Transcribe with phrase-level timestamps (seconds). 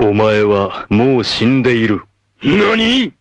[0.00, 2.01] お前はもう死んでいる。
[2.43, 3.13] 何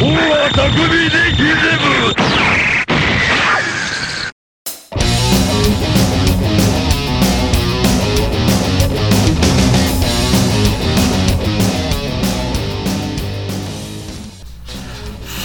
[0.00, 1.52] 大匠でギゼ
[2.16, 2.22] ブ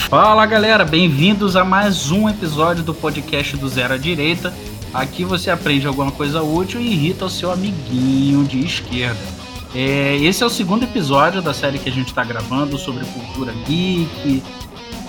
[0.09, 4.53] Fala galera, bem-vindos a mais um episódio do podcast do Zero à Direita.
[4.93, 9.35] Aqui você aprende alguma coisa útil e irrita o seu amiguinho de esquerda.
[9.75, 13.53] É, esse é o segundo episódio da série que a gente está gravando sobre cultura
[13.65, 14.41] geek,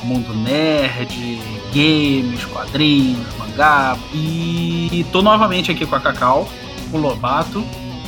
[0.05, 1.41] mundo nerd,
[1.73, 3.97] games, quadrinhos, mangá.
[4.13, 6.49] E tô novamente aqui com a Cacau,
[6.93, 7.65] o Lobato.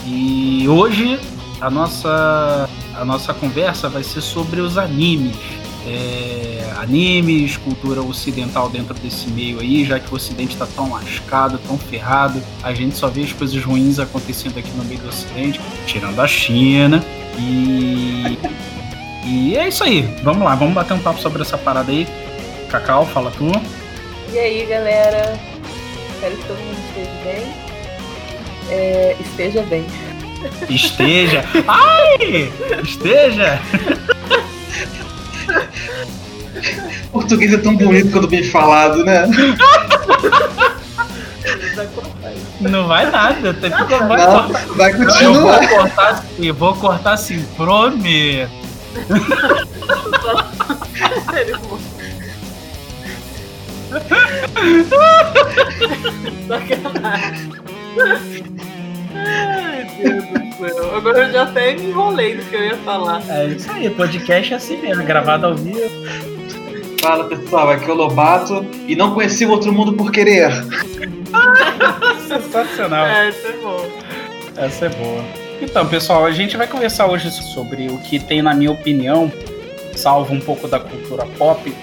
[0.06, 1.18] E hoje
[1.60, 5.36] a nossa, a nossa conversa vai ser sobre os animes
[5.86, 11.58] é, animes, cultura ocidental dentro desse meio aí, já que o ocidente está tão lascado,
[11.66, 15.60] tão ferrado, a gente só vê as coisas ruins acontecendo aqui no meio do ocidente,
[15.86, 17.02] tirando a China.
[17.38, 18.38] E.
[19.26, 20.02] E é isso aí.
[20.22, 22.06] Vamos lá, vamos bater um papo sobre essa parada aí.
[22.68, 23.50] Cacau, fala tu.
[24.32, 25.38] E aí, galera?
[26.14, 27.70] Espero que todo mundo esteja bem.
[28.70, 29.86] É, esteja bem.
[30.68, 31.44] Esteja!
[31.68, 32.50] Ai!
[32.82, 33.60] Esteja!
[37.12, 39.26] Português é tão bonito quando bem falado, né?
[42.60, 45.68] Não vai nada, tem que vai, Não, vai Eu vou continuar.
[45.68, 48.50] cortar, eu vou cortar assim, prometo.
[56.48, 57.50] Sacanagem.
[59.14, 60.96] Ai, Deus do céu.
[60.96, 63.22] Agora eu já até me enrolei do que eu ia falar.
[63.28, 65.90] É isso aí, podcast é assim mesmo, gravado ao vivo.
[67.00, 70.50] Fala pessoal, aqui é o Lobato e não conheci o outro mundo por querer.
[72.28, 73.06] Sensacional.
[73.06, 73.90] É, isso é bom.
[74.56, 75.24] Essa é boa.
[75.62, 79.32] Então, pessoal, a gente vai conversar hoje sobre o que tem, na minha opinião,
[79.94, 81.74] salvo um pouco da cultura pop,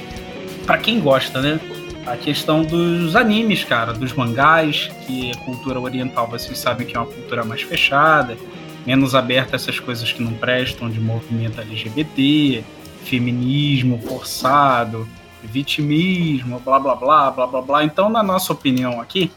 [0.65, 1.59] pra quem gosta, né?
[2.07, 6.99] A questão dos animes, cara, dos mangás, que a cultura oriental, vocês sabem que é
[6.99, 8.37] uma cultura mais fechada,
[8.85, 12.63] menos aberta a essas coisas que não prestam, de movimento LGBT,
[13.03, 15.07] feminismo forçado,
[15.43, 17.83] vitimismo, blá blá blá, blá blá blá.
[17.83, 19.29] Então, na nossa opinião aqui,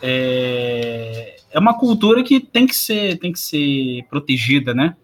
[0.00, 4.94] é, é uma cultura que tem que ser tem que ser protegida, né?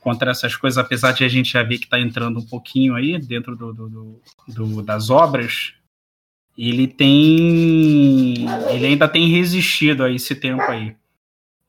[0.00, 3.18] Contra essas coisas, apesar de a gente já ver que está entrando um pouquinho aí
[3.18, 5.72] dentro do, do- do- do- das obras,
[6.58, 10.96] ele tem ele ainda tem resistido a esse tempo aí.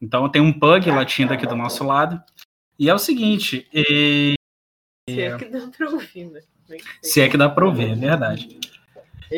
[0.02, 2.22] Então tem um pug latindo aqui do nosso lado.
[2.78, 4.34] E é o seguinte, é,
[5.08, 6.42] Se é que dá pra ouvir, né?
[7.04, 8.58] Se é que dá para ouvir, é verdade.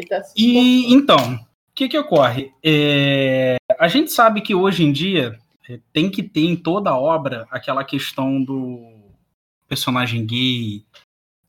[0.07, 1.39] Tá E então, o
[1.75, 2.53] que que ocorre?
[2.63, 5.37] É, a gente sabe que hoje em dia
[5.67, 8.93] é, tem que ter em toda obra aquela questão do
[9.67, 10.85] personagem gay,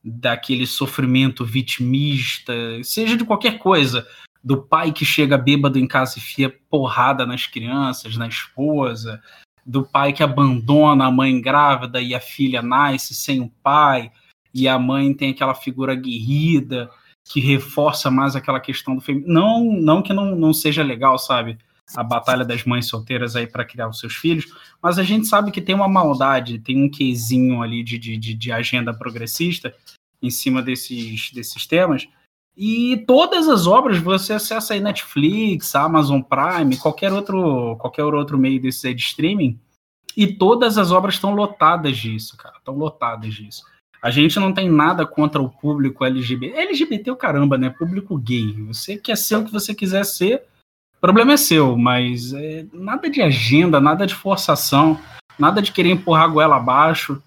[0.03, 2.53] daquele sofrimento vitimista,
[2.83, 4.05] seja de qualquer coisa,
[4.43, 9.21] do pai que chega bêbado em casa e fia porrada nas crianças, na esposa,
[9.65, 14.11] do pai que abandona a mãe grávida e a filha nasce sem o pai,
[14.53, 16.89] e a mãe tem aquela figura aguerrida
[17.23, 19.33] que reforça mais aquela questão do feminino.
[19.33, 21.57] Não, não que não, não seja legal, sabe?
[21.95, 24.45] A batalha das mães solteiras aí para criar os seus filhos,
[24.81, 28.51] mas a gente sabe que tem uma maldade, tem um quesinho ali de, de, de,
[28.51, 29.73] agenda progressista
[30.21, 32.07] em cima desses, desses temas.
[32.55, 38.61] E todas as obras você acessa aí Netflix, Amazon Prime, qualquer outro, qualquer outro meio
[38.61, 39.59] desses aí de streaming,
[40.15, 42.57] e todas as obras estão lotadas disso, cara.
[42.57, 43.63] Estão lotadas disso.
[44.01, 46.57] A gente não tem nada contra o público LGBT.
[46.57, 47.69] LGBT é o caramba, né?
[47.69, 48.51] Público gay.
[48.67, 50.43] Você quer ser o que você quiser ser,
[51.03, 54.97] problema é seu, mas é, nada de agenda, nada de forçação,
[55.37, 57.21] nada de querer empurrar a goela abaixo.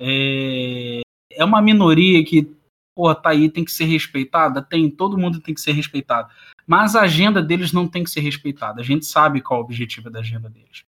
[0.00, 1.02] É,
[1.32, 2.50] é uma minoria que,
[2.96, 4.62] pô, tá aí, tem que ser respeitada?
[4.62, 6.30] Tem, todo mundo tem que ser respeitado.
[6.66, 8.80] Mas a agenda deles não tem que ser respeitada.
[8.80, 10.84] A gente sabe qual é o objetivo da agenda deles.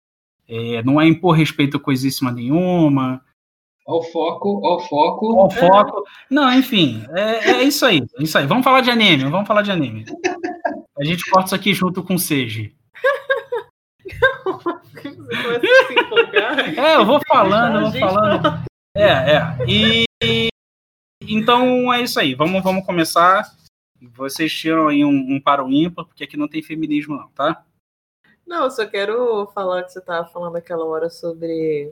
[0.47, 3.19] É, não é impor respeito a coisíssima nenhuma,
[3.87, 5.45] Ó o foco, ó o foco.
[5.45, 6.03] o foco.
[6.29, 8.03] Não, enfim, é, é isso aí.
[8.19, 8.45] É isso aí.
[8.45, 10.03] Vamos falar de anime, vamos falar de anime.
[10.99, 12.75] A gente corta isso aqui junto com o Seiji.
[14.03, 16.79] Você começa a se empolgar.
[16.79, 18.65] É, eu vou falando, eu vou falando.
[18.95, 19.57] É, é.
[19.67, 20.05] E
[21.21, 22.33] então é isso aí.
[22.33, 23.43] Vamos, vamos começar.
[24.01, 27.63] Vocês tiram aí um, um para o ímpar, porque aqui não tem feminismo, não, tá?
[28.45, 31.91] Não, eu só quero falar que você tava falando aquela hora sobre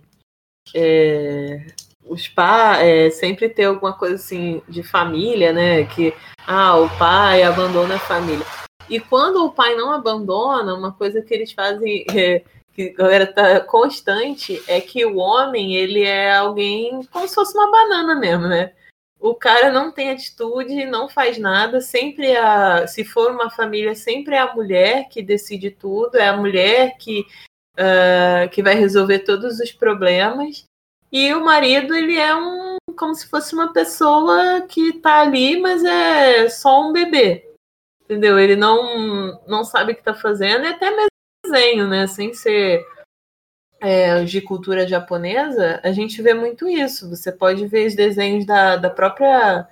[0.73, 1.67] é,
[2.05, 5.85] os pais, sempre ter alguma coisa assim de família, né?
[5.85, 6.13] Que
[6.47, 8.45] ah, o pai abandona a família.
[8.89, 12.43] E quando o pai não abandona, uma coisa que eles fazem, é,
[12.73, 17.71] que galera tá constante, é que o homem, ele é alguém como se fosse uma
[17.71, 18.73] banana mesmo, né?
[19.19, 22.85] O cara não tem atitude, não faz nada, sempre a.
[22.85, 27.25] Se for uma família, sempre é a mulher que decide tudo, é a mulher que,
[27.73, 30.65] uh, que vai resolver todos os problemas.
[31.11, 32.77] E o marido, ele é um.
[32.95, 37.54] como se fosse uma pessoa que tá ali, mas é só um bebê.
[38.05, 38.37] Entendeu?
[38.37, 41.09] Ele não, não sabe o que tá fazendo, e até mesmo
[41.43, 42.05] desenho, né?
[42.05, 42.85] Sem ser
[43.81, 47.09] é, de cultura japonesa, a gente vê muito isso.
[47.09, 49.67] Você pode ver os desenhos da, da própria.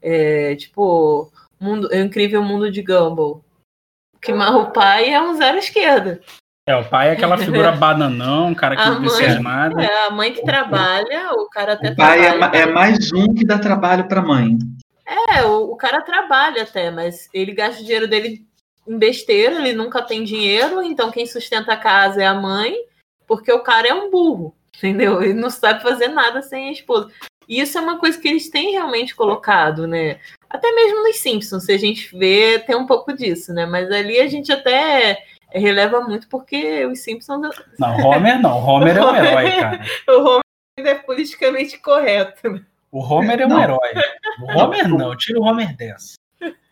[0.00, 3.44] É, tipo, mundo, o incrível mundo de Gumball.
[4.20, 6.20] Que o pai é um zero esquerda.
[6.68, 9.82] É, o pai é aquela figura bananão, um cara que a não precisa nada.
[9.82, 12.58] É, a mãe que trabalha, o cara até o pai é trabalha.
[12.58, 14.58] É, é mais um que dá trabalho para a mãe.
[15.08, 18.46] É, o, o, cara trabalha até, mas ele gasta o dinheiro dele
[18.86, 22.74] em besteira, ele nunca tem dinheiro, então quem sustenta a casa é a mãe,
[23.26, 25.22] porque o cara é um burro, entendeu?
[25.22, 27.10] Ele não sabe fazer nada sem a esposa.
[27.48, 30.20] E isso é uma coisa que eles têm realmente colocado, né?
[30.50, 33.64] Até mesmo nos Simpsons, se a gente vê, tem um pouco disso, né?
[33.64, 37.54] Mas ali a gente até releva muito porque os Simpsons.
[37.78, 38.58] Não, Homer não.
[38.62, 39.80] Homer é um herói, cara.
[40.08, 40.42] o Homer
[40.76, 42.62] é politicamente correto.
[42.90, 43.62] O Homer é um não.
[43.62, 43.90] herói.
[44.40, 46.14] O Homer não, tira o Homer dessa.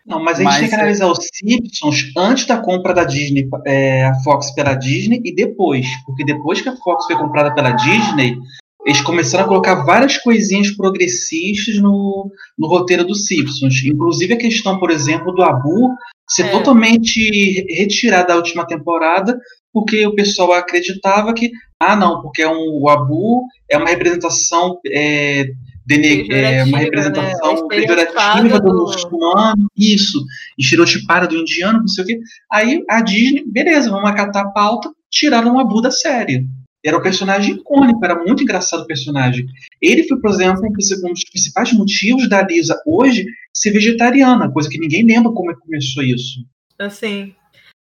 [0.06, 3.48] Não, mas a gente mas, tem que analisar os Simpsons antes da compra da Disney,
[3.66, 5.86] é, a Fox pela Disney e depois.
[6.04, 8.38] Porque depois que a Fox foi comprada pela Disney,
[8.86, 13.82] eles começaram a colocar várias coisinhas progressistas no, no roteiro dos Simpsons.
[13.84, 15.92] Inclusive a questão, por exemplo, do Abu
[16.28, 16.50] ser é.
[16.50, 19.36] totalmente retirado da última temporada,
[19.72, 24.78] porque o pessoal acreditava que, ah, não, porque é um, o Abu é uma representação.
[24.86, 25.46] É,
[25.88, 27.68] é uma representação né?
[27.68, 30.24] pejorativa do, do muçulmano, isso,
[30.58, 32.20] estereotipada do indiano, não sei o quê.
[32.50, 36.46] Aí a Disney, beleza, vamos acatar a pauta, tiraram o Abu da série.
[36.84, 39.46] Era um personagem icônico, era muito engraçado o personagem.
[39.80, 44.78] Ele foi, por exemplo, um dos principais motivos da Lisa hoje ser vegetariana, coisa que
[44.78, 46.44] ninguém lembra como é começou isso.
[46.78, 47.34] Assim.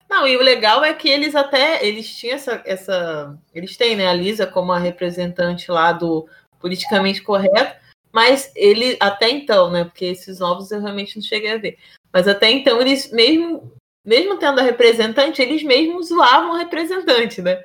[0.09, 4.07] Não, e o legal é que eles até eles tinham essa, essa eles têm, né,
[4.07, 6.27] a Lisa como a representante lá do
[6.59, 7.75] politicamente correto,
[8.15, 11.77] mas ele até então, né, porque esses novos eu realmente não cheguei a ver.
[12.13, 13.73] Mas até então eles mesmo
[14.05, 17.61] mesmo tendo a representante, eles mesmos zoavam a representante, né?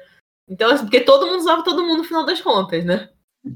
[0.49, 3.09] Então, assim, porque todo mundo usava todo mundo no final das contas, né?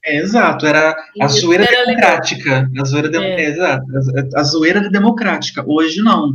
[0.04, 2.70] É, exato, era a zoeira democrática.
[2.78, 3.40] A zoeira, de, é.
[3.40, 3.84] É, exato,
[4.36, 5.64] a, a zoeira democrática.
[5.66, 6.32] Hoje não.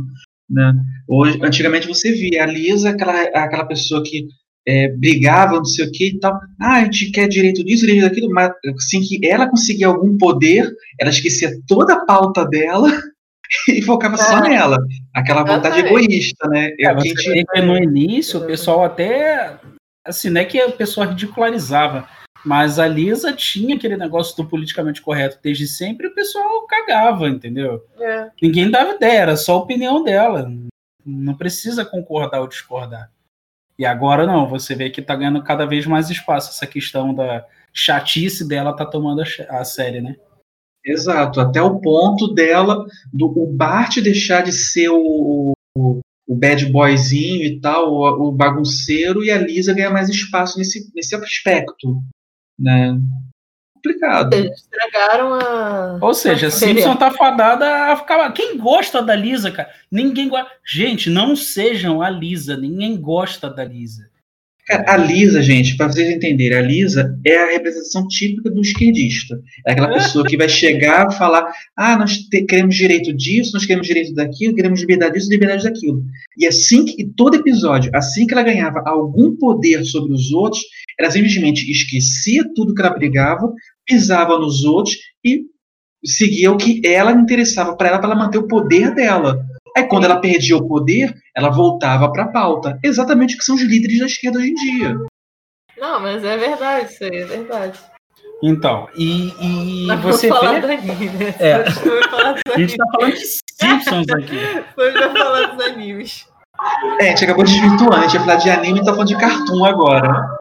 [0.50, 0.74] Né?
[1.08, 4.28] Hoje, antigamente você via a Lisa, aquela, aquela pessoa que
[4.70, 6.38] é, brigava, não sei o que e tal.
[6.60, 10.70] Ah, a gente quer direito disso, direito daquilo, mas assim que ela conseguia algum poder,
[10.98, 12.88] ela esquecia toda a pauta dela
[13.68, 14.48] e focava só é.
[14.48, 14.78] nela.
[15.14, 16.70] Aquela vontade egoísta, né?
[16.78, 17.62] É, que gente...
[17.62, 19.58] no início o pessoal até
[20.04, 22.08] assim, não é que o pessoal ridicularizava,
[22.44, 27.28] mas a Lisa tinha aquele negócio do politicamente correto desde sempre e o pessoal cagava,
[27.28, 27.82] entendeu?
[27.98, 28.30] É.
[28.40, 30.50] Ninguém dava ideia, era só a opinião dela.
[31.04, 33.10] Não precisa concordar ou discordar.
[33.80, 37.46] E agora não, você vê que tá ganhando cada vez mais espaço essa questão da
[37.72, 40.16] chatice dela tá tomando a, a série, né?
[40.84, 46.66] Exato, até o ponto dela, do o Bart deixar de ser o, o, o bad
[46.66, 52.02] boyzinho e tal, o, o, bagunceiro, e a Lisa ganha mais espaço nesse, nesse aspecto,
[52.58, 53.00] né?
[53.82, 54.34] Complicado.
[54.34, 55.98] Eles estragaram a.
[56.00, 58.30] Ou seja, a Simpson tá fadada a ficar.
[58.32, 59.70] Quem gosta da Lisa, cara?
[59.90, 60.50] Ninguém gosta.
[60.64, 62.56] Gente, não sejam a Lisa.
[62.56, 64.09] Ninguém gosta da Lisa.
[64.70, 69.40] Cara, a Lisa, gente, para vocês entenderem, a Lisa é a representação típica do esquerdista.
[69.66, 73.66] É aquela pessoa que vai chegar e falar: ah, nós te, queremos direito disso, nós
[73.66, 76.04] queremos direito daquilo, queremos liberdade disso, liberdade daquilo.
[76.38, 80.62] E assim que, todo episódio, assim que ela ganhava algum poder sobre os outros,
[80.96, 83.52] ela simplesmente esquecia tudo que ela brigava,
[83.84, 85.46] pisava nos outros e
[86.04, 89.44] seguia o que ela interessava para ela, para ela manter o poder dela.
[89.76, 92.78] Aí, quando ela perdia o poder, ela voltava para a pauta.
[92.82, 94.96] Exatamente o que são os líderes da esquerda hoje em dia.
[95.78, 97.78] Não, mas é verdade, isso aí é verdade.
[98.42, 100.76] Então, e, e você falar vê...
[100.76, 101.34] né?
[101.38, 101.54] é.
[101.54, 103.26] A gente está falando de
[103.60, 104.64] Simpsons aqui.
[104.74, 106.26] Foi pra falar dos animes.
[107.00, 109.16] É, a gente acabou desvirtuando, a gente ia falar de anime e tá falando de
[109.16, 110.38] cartoon agora.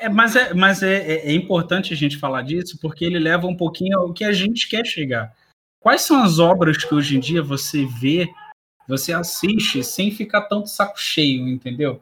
[0.00, 3.46] É, mas é, mas é, é, é importante a gente falar disso, porque ele leva
[3.46, 5.32] um pouquinho ao que a gente quer chegar.
[5.80, 8.28] Quais são as obras que hoje em dia você vê
[8.88, 12.00] você assiste sem ficar tão de saco cheio, entendeu?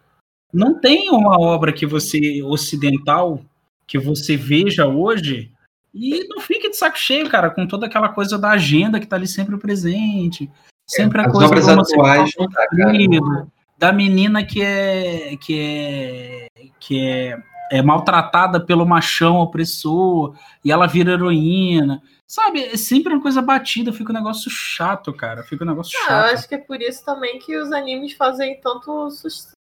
[0.53, 3.41] Não tem uma obra que você ocidental
[3.87, 5.50] que você veja hoje
[5.95, 9.17] e não fique de saco cheio, cara, com toda aquela coisa da agenda que tá
[9.17, 10.50] ali sempre presente,
[10.87, 13.47] sempre é, a coisa obras atuais tá,
[13.79, 16.47] da menina que é que é
[16.81, 17.38] que é,
[17.71, 22.03] é maltratada pelo machão opressor e ela vira heroína.
[22.35, 25.45] Sabe, é sempre uma coisa batida, fica um negócio chato, cara.
[25.45, 26.26] Fica um negócio ah, chato.
[26.26, 29.09] Eu acho que é por isso também que os animes fazem tanto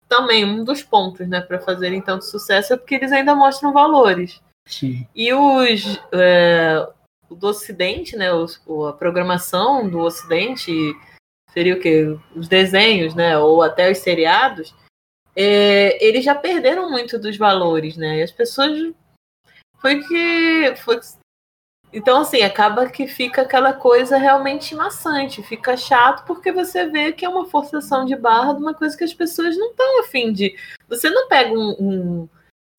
[0.09, 4.41] também um dos pontos, né, para fazerem tanto sucesso é porque eles ainda mostram valores.
[4.69, 5.05] Sim.
[5.17, 6.89] E os é,
[7.29, 10.73] do Ocidente, né, os, a programação do Ocidente
[11.53, 12.17] seria o quê?
[12.37, 14.73] Os desenhos, né, ou até os seriados,
[15.35, 18.19] é, eles já perderam muito dos valores, né?
[18.19, 18.95] E as pessoas
[19.81, 21.00] foi que foi
[21.92, 27.25] então, assim, acaba que fica aquela coisa realmente maçante, fica chato porque você vê que
[27.25, 30.54] é uma forçação de barra de uma coisa que as pessoas não estão afim de.
[30.88, 32.28] Você não pega um, um,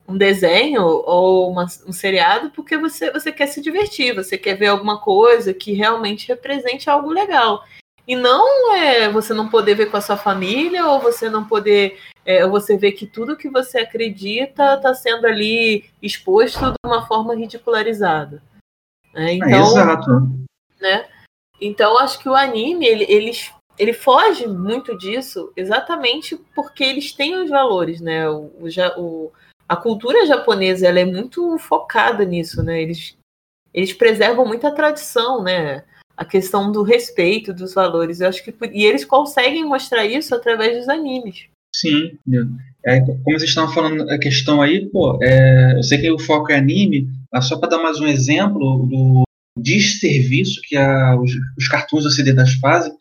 [0.08, 4.68] um desenho ou uma, um seriado porque você, você quer se divertir, você quer ver
[4.68, 7.62] alguma coisa que realmente represente algo legal.
[8.08, 11.98] E não é você não poder ver com a sua família, ou você não poder.
[12.24, 17.34] É, você ver que tudo que você acredita está sendo ali exposto de uma forma
[17.34, 18.40] ridicularizada.
[19.14, 20.10] É, é, então, é, exato.
[20.80, 21.08] Né?
[21.60, 23.32] Então, acho que o anime, ele, ele,
[23.78, 28.28] ele foge muito disso exatamente porque eles têm os valores, né?
[28.28, 28.50] O,
[28.96, 29.32] o,
[29.68, 32.82] a cultura japonesa ela é muito focada nisso, né?
[32.82, 33.16] Eles,
[33.72, 35.84] eles preservam muito a tradição, né?
[36.16, 38.20] A questão do respeito, dos valores.
[38.20, 41.46] Eu acho que e eles conseguem mostrar isso através dos animes.
[41.74, 42.18] Sim,
[42.84, 46.50] é, como vocês estavam falando a questão aí, pô, é, eu sei que o foco
[46.52, 49.22] é anime, mas só para dar mais um exemplo do
[49.58, 52.92] desserviço que a, os, os cartoons ocidentais fazem,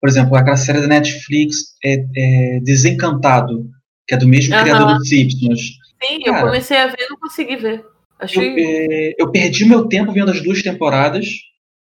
[0.00, 3.68] por exemplo, aquela série da Netflix é, é Desencantado,
[4.06, 4.62] que é do mesmo uhum.
[4.62, 5.60] criador dos Simpsons.
[6.02, 7.84] Sim, Cara, eu comecei a ver e não consegui ver.
[8.18, 8.48] Achei...
[8.48, 11.28] Eu, é, eu, perdi meu tempo vendo as duas temporadas,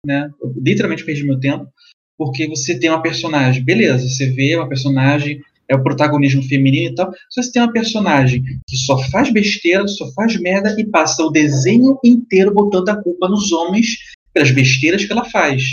[0.05, 0.29] né?
[0.41, 1.67] Eu literalmente perdi meu tempo,
[2.17, 6.95] porque você tem uma personagem, beleza, você vê uma personagem é o protagonismo feminino e
[6.95, 7.11] tal.
[7.29, 11.31] Se você tem uma personagem que só faz besteira, só faz merda e passa o
[11.31, 13.97] desenho inteiro botando a culpa nos homens
[14.33, 15.63] pelas besteiras que ela faz.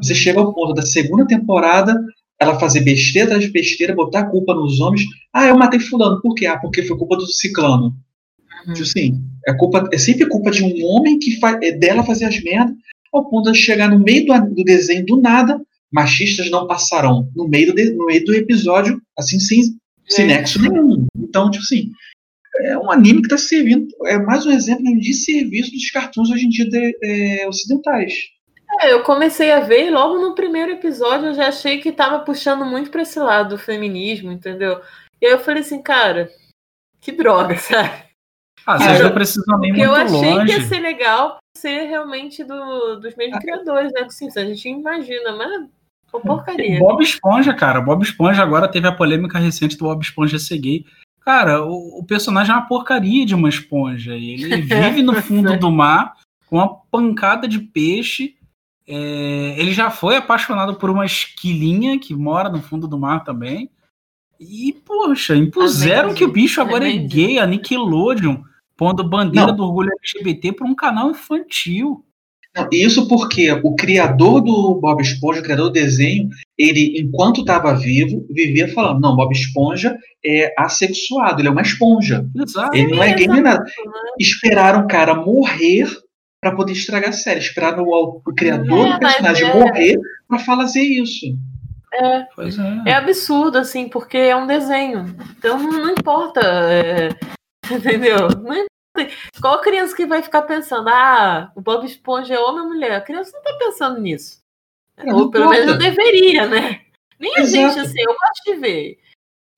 [0.00, 1.98] Você chega ao ponto da segunda temporada,
[2.40, 5.04] ela fazer besteira atrás besteira, botar a culpa nos homens.
[5.32, 6.20] Ah, eu matei fulano.
[6.20, 6.46] Por quê?
[6.46, 7.94] Ah, porque foi culpa do ciclano.
[8.66, 8.72] Uhum.
[8.74, 12.24] Tipo assim, é, culpa, é sempre culpa de um homem que faz, é dela fazer
[12.24, 12.74] as merdas,
[13.12, 15.60] ao ponto de chegar no meio do, do desenho do nada,
[15.92, 19.62] machistas não passarão no meio do, no meio do episódio, assim, sem,
[20.08, 20.28] sem é.
[20.28, 21.06] nexo nenhum.
[21.16, 21.90] Então, tipo assim,
[22.60, 26.46] é um anime que está servindo, é mais um exemplo de serviço dos cartoons hoje
[26.46, 28.14] em dia de, é, ocidentais.
[28.80, 32.20] É, eu comecei a ver e logo no primeiro episódio eu já achei que estava
[32.20, 34.80] puxando muito para esse lado do feminismo, entendeu?
[35.20, 36.30] E aí eu falei assim, cara,
[37.00, 38.10] que droga, sabe?
[38.66, 40.00] Ah, vocês não precisam nem muito longe.
[40.00, 40.46] eu achei longe.
[40.46, 43.40] que ia ser legal ser realmente do, dos mesmos ah.
[43.40, 44.06] criadores, né?
[44.08, 45.68] Sim, a gente imagina, mas
[46.20, 46.78] porcaria.
[46.78, 47.80] Bob Esponja, cara.
[47.80, 50.84] Bob Esponja agora teve a polêmica recente do Bob Esponja ser gay.
[51.24, 54.14] Cara, o, o personagem é uma porcaria de uma esponja.
[54.14, 56.14] Ele vive no fundo do mar
[56.46, 58.34] com uma pancada de peixe.
[58.86, 63.70] É, ele já foi apaixonado por uma esquilinha que mora no fundo do mar também.
[64.38, 68.42] E, poxa, impuseram que o bicho agora é gay, a Nickelodeon,
[68.76, 69.56] pondo bandeira Não.
[69.56, 72.04] do orgulho LGBT para um canal infantil.
[72.54, 76.28] Não, isso porque o criador do Bob Esponja, o criador do desenho,
[76.58, 82.26] ele, enquanto estava vivo, vivia falando: não, Bob Esponja é assexuado, ele é uma esponja.
[82.36, 82.76] Exato.
[82.76, 83.64] Ele não é gay nem nada.
[84.20, 85.88] Esperaram o cara morrer
[86.42, 87.40] para poder estragar a série.
[87.40, 89.54] Esperaram o, o criador é, do personagem é...
[89.54, 91.26] morrer para fazer isso.
[91.94, 92.26] É, é,
[92.86, 92.94] é.
[92.94, 95.14] absurdo, assim, porque é um desenho.
[95.38, 96.40] Então não, não importa.
[96.42, 97.08] É,
[97.70, 98.28] entendeu?
[98.42, 98.52] Não
[99.40, 102.92] qual criança que vai ficar pensando, ah, o Bob Esponja é homem ou mulher?
[102.92, 104.40] A criança não tá pensando nisso.
[105.02, 106.80] Não ou pelo menos eu deveria, né?
[107.18, 108.98] Nem a gente, assim, eu gosto de ver.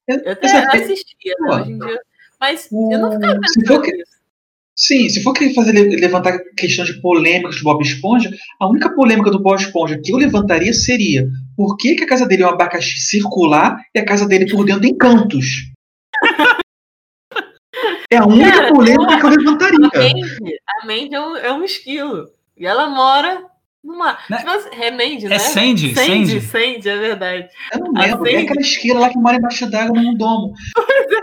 [0.07, 0.77] Eu até Exato.
[0.77, 2.01] assistia, né, hoje em dia.
[2.39, 2.93] Mas o...
[2.93, 4.15] eu não ficava pensando nisso.
[4.77, 9.31] Sim, se for querer fazer, levantar questão de polêmicas do Bob Esponja, a única polêmica
[9.31, 12.51] do Bob Esponja que eu levantaria seria por que, que a casa dele é um
[12.51, 15.71] abacaxi circular e a casa dele por dentro tem cantos?
[18.15, 19.79] É a única Cara, polêmica que eu levantaria.
[19.93, 22.27] A Mandy, a Mandy é, um, é um esquilo.
[22.57, 23.45] E ela mora
[23.83, 24.17] numa.
[24.31, 24.39] Né?
[24.39, 25.35] Tipo, é Mandy, né?
[25.35, 26.41] É Sandy, Sandy.
[26.41, 27.49] Sandy, é verdade.
[27.73, 28.29] Eu não lembro.
[28.29, 30.55] É aquela esquila lá que mora embaixo d'água num domo.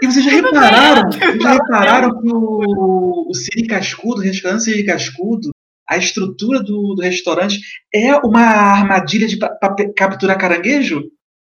[0.01, 1.11] E vocês já repararam?
[1.11, 5.49] Vocês já repararam que o, o Siri Cascudo, o restaurante Siri Cascudo,
[5.89, 7.59] a estrutura do, do restaurante
[7.93, 11.03] é uma armadilha de para capturar caranguejo?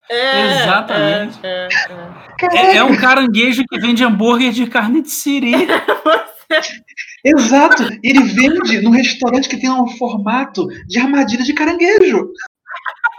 [0.09, 1.39] É, Exatamente.
[1.43, 5.53] É, é, é, é, um caranguejo que vende hambúrguer de carne de siri.
[7.23, 7.83] Exato.
[8.03, 12.29] Ele vende num restaurante que tem um formato de armadilha de caranguejo.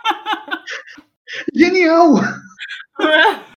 [1.55, 2.15] Genial!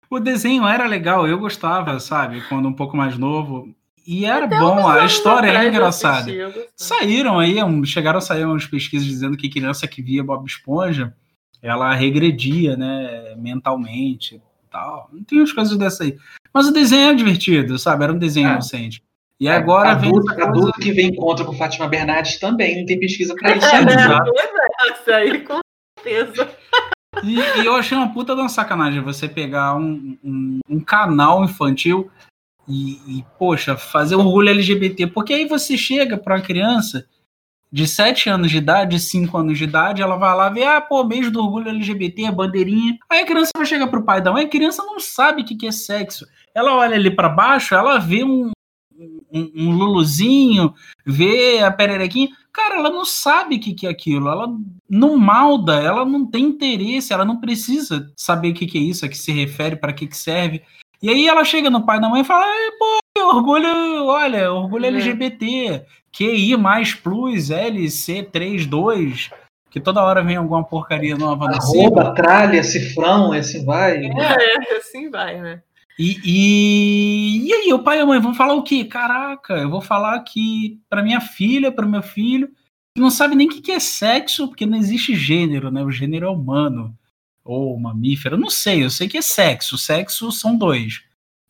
[0.09, 2.41] O desenho era legal, eu gostava, sabe?
[2.47, 3.75] Quando um pouco mais novo.
[4.05, 6.31] E era Até bom, a história era engraçada.
[6.77, 11.13] Saíram aí, chegaram a sair umas pesquisas dizendo que criança que via Bob Esponja,
[11.61, 14.41] ela regredia, né, mentalmente
[14.77, 15.09] tal.
[15.11, 16.15] Não tem umas coisas dessa aí.
[16.53, 18.03] Mas o desenho é divertido, sabe?
[18.03, 18.53] Era um desenho é.
[18.53, 19.03] inocente.
[19.39, 20.43] E agora adulto, vem.
[20.43, 23.65] Adulto que vem contra com Fátima Bernardes também, não tem pesquisa pra isso.
[23.67, 25.59] É, é, essa aí, com
[25.99, 26.49] certeza.
[27.23, 31.43] E, e, eu achei uma puta de uma sacanagem você pegar um, um, um canal
[31.43, 32.09] infantil
[32.67, 37.07] e, e, poxa, fazer orgulho LGBT, porque aí você chega para uma criança
[37.71, 41.03] de 7 anos de idade, 5 anos de idade, ela vai lá ver, ah, pô,
[41.03, 42.97] mês do orgulho LGBT, bandeirinha.
[43.09, 45.55] Aí a criança vai chegar pro pai da mãe, a criança não sabe o que,
[45.55, 46.25] que é sexo.
[46.55, 48.51] Ela olha ali para baixo, ela vê um,
[49.31, 50.73] um, um, luluzinho,
[51.05, 52.29] vê a pererequinha.
[52.51, 54.47] Cara, ela não sabe o que, que é aquilo, ela
[54.89, 59.05] não malda, ela não tem interesse, ela não precisa saber o que, que é isso,
[59.05, 60.63] a que se refere, para que, que serve.
[61.01, 62.45] E aí ela chega no pai da mãe e fala:
[62.79, 64.89] pô, orgulho, olha, orgulho é.
[64.89, 69.31] LGBT, QI mais plus, LC32,
[69.69, 74.05] que toda hora vem alguma porcaria nova na Arroba, tralha, cifrão, assim vai.
[74.05, 75.61] É, assim vai, né?
[75.99, 78.85] E, e, e, aí, o pai e a mãe vão falar o quê?
[78.85, 82.49] Caraca, eu vou falar que para minha filha, para meu filho,
[82.93, 85.83] que não sabe nem o que é sexo, porque não existe gênero, né?
[85.83, 86.95] O gênero é humano
[87.43, 89.77] ou mamífero, não sei, eu sei que é sexo.
[89.77, 91.01] Sexo são dois.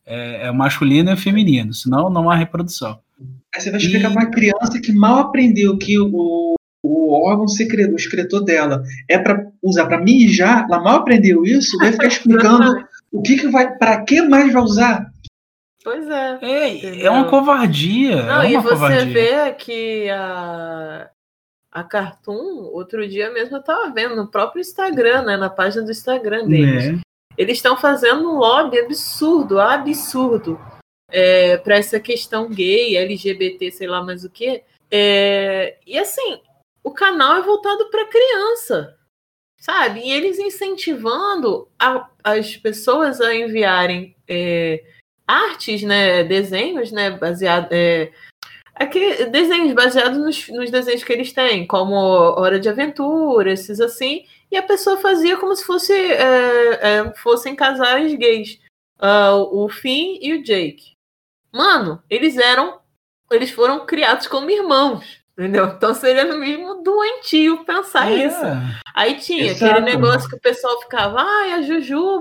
[0.08, 2.98] É, é masculino e feminino, senão não há reprodução.
[3.54, 4.12] Aí você vai explicar e...
[4.12, 9.18] para uma criança que mal aprendeu que o, o órgão secreto, o excretor dela é
[9.18, 13.76] para usar para mijar, ela mal aprendeu isso, vai ficar explicando o que, que vai,
[13.76, 15.10] para que mais vai usar?
[15.82, 16.38] Pois é.
[16.42, 18.22] É, é uma covardia.
[18.22, 19.12] Não, é uma e você covardia.
[19.12, 21.08] vê que a,
[21.72, 25.90] a Cartoon, outro dia mesmo eu tava vendo no próprio Instagram, né, na página do
[25.90, 26.84] Instagram deles.
[26.84, 27.07] É.
[27.38, 30.60] Eles estão fazendo um lobby absurdo, absurdo,
[31.08, 34.62] é, para essa questão gay, LGBT, sei lá mais o que.
[34.90, 36.40] É, e assim,
[36.82, 38.98] o canal é voltado para criança,
[39.60, 40.00] sabe?
[40.00, 44.82] E eles incentivando a, as pessoas a enviarem é,
[45.24, 48.10] artes, né, desenhos, né, baseado, é,
[48.74, 54.24] aqui, desenhos baseados nos, nos, desenhos que eles têm, como Hora de Aventura, esses assim,
[54.50, 58.58] e a pessoa fazia como se fosse, é, é, fossem casais gays,
[58.98, 60.96] uh, o Finn e o Jake.
[61.52, 62.80] Mano, eles eram,
[63.30, 65.18] eles foram criados como irmãos.
[65.38, 65.66] Entendeu?
[65.66, 68.40] Então seria no mínimo doentio pensar é, isso.
[68.92, 69.72] Aí tinha exato.
[69.72, 72.18] aquele negócio que o pessoal ficava, ai, ah, a Juju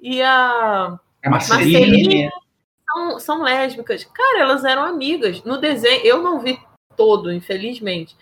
[0.00, 2.30] e a, a Marcelinha
[2.90, 4.04] são, são lésbicas.
[4.04, 5.44] Cara, elas eram amigas.
[5.44, 6.58] No desenho, eu não vi
[6.96, 8.16] todo, infelizmente,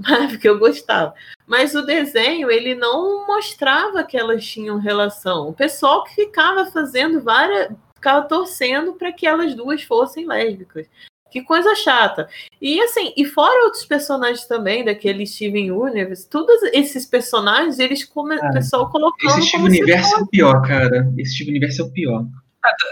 [0.28, 1.14] porque eu gostava.
[1.46, 5.48] Mas o desenho, ele não mostrava que elas tinham relação.
[5.48, 7.72] O pessoal que ficava fazendo várias.
[7.94, 10.86] ficava torcendo para que elas duas fossem lésbicas.
[11.30, 12.28] Que coisa chata.
[12.60, 18.36] E assim, e fora outros personagens também, daquele Steven Universe, todos esses personagens, eles come...
[18.36, 19.38] o pessoal colocando.
[19.38, 21.08] Esse Steven Universe é o pior, cara.
[21.16, 22.26] Esse Steven Universe é o pior.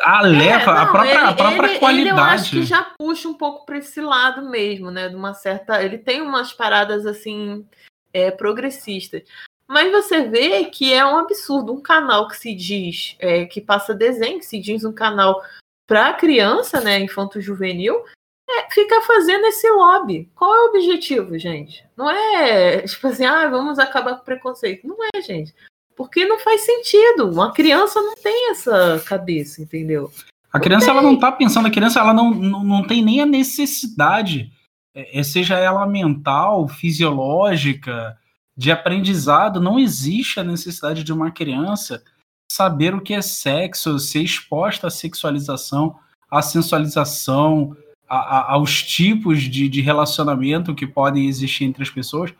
[0.02, 2.10] A leva, é, não, a própria, ele, a própria ele, qualidade.
[2.10, 5.08] Ele, eu acho que já puxa um pouco para esse lado mesmo, né?
[5.08, 5.82] De uma certa.
[5.82, 7.66] Ele tem umas paradas assim
[8.12, 9.22] é, progressistas.
[9.66, 11.72] Mas você vê que é um absurdo.
[11.72, 15.42] Um canal que se diz é, que passa desenho, que se diz um canal
[15.86, 16.98] para criança, né?
[16.98, 18.04] Infanto juvenil,
[18.48, 20.30] é, fica fazendo esse lobby.
[20.34, 21.84] Qual é o objetivo, gente?
[21.96, 24.86] Não é tipo assim, ah, vamos acabar com o preconceito.
[24.86, 25.54] Não é, gente.
[25.98, 27.28] Porque não faz sentido.
[27.28, 30.12] Uma criança não tem essa cabeça, entendeu?
[30.52, 33.20] A criança não ela não tá pensando, a criança ela não, não, não tem nem
[33.20, 34.52] a necessidade,
[34.94, 38.16] é, é, seja ela mental, fisiológica,
[38.56, 42.02] de aprendizado, não existe a necessidade de uma criança
[42.50, 45.96] saber o que é sexo, ser exposta à sexualização,
[46.30, 47.76] à sensualização,
[48.08, 52.32] a, a, aos tipos de, de relacionamento que podem existir entre as pessoas.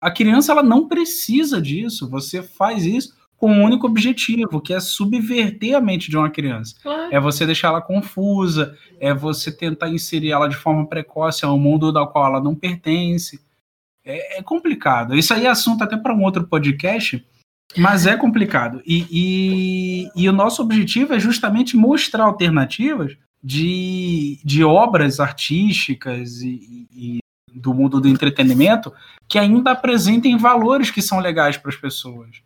[0.00, 2.08] A criança ela não precisa disso.
[2.10, 6.74] Você faz isso com um único objetivo, que é subverter a mente de uma criança.
[7.10, 11.58] É você deixar ela confusa, é você tentar inserir ela de forma precoce a um
[11.58, 13.40] mundo ao qual ela não pertence.
[14.04, 15.14] É, é complicado.
[15.14, 17.24] Isso aí é assunto até para um outro podcast,
[17.76, 18.80] mas é complicado.
[18.86, 26.88] E, e, e, o nosso objetivo é justamente mostrar alternativas de, de obras artísticas e,
[26.90, 27.18] e
[27.56, 28.92] do mundo do entretenimento
[29.28, 32.42] que ainda apresentem valores que são legais para as pessoas.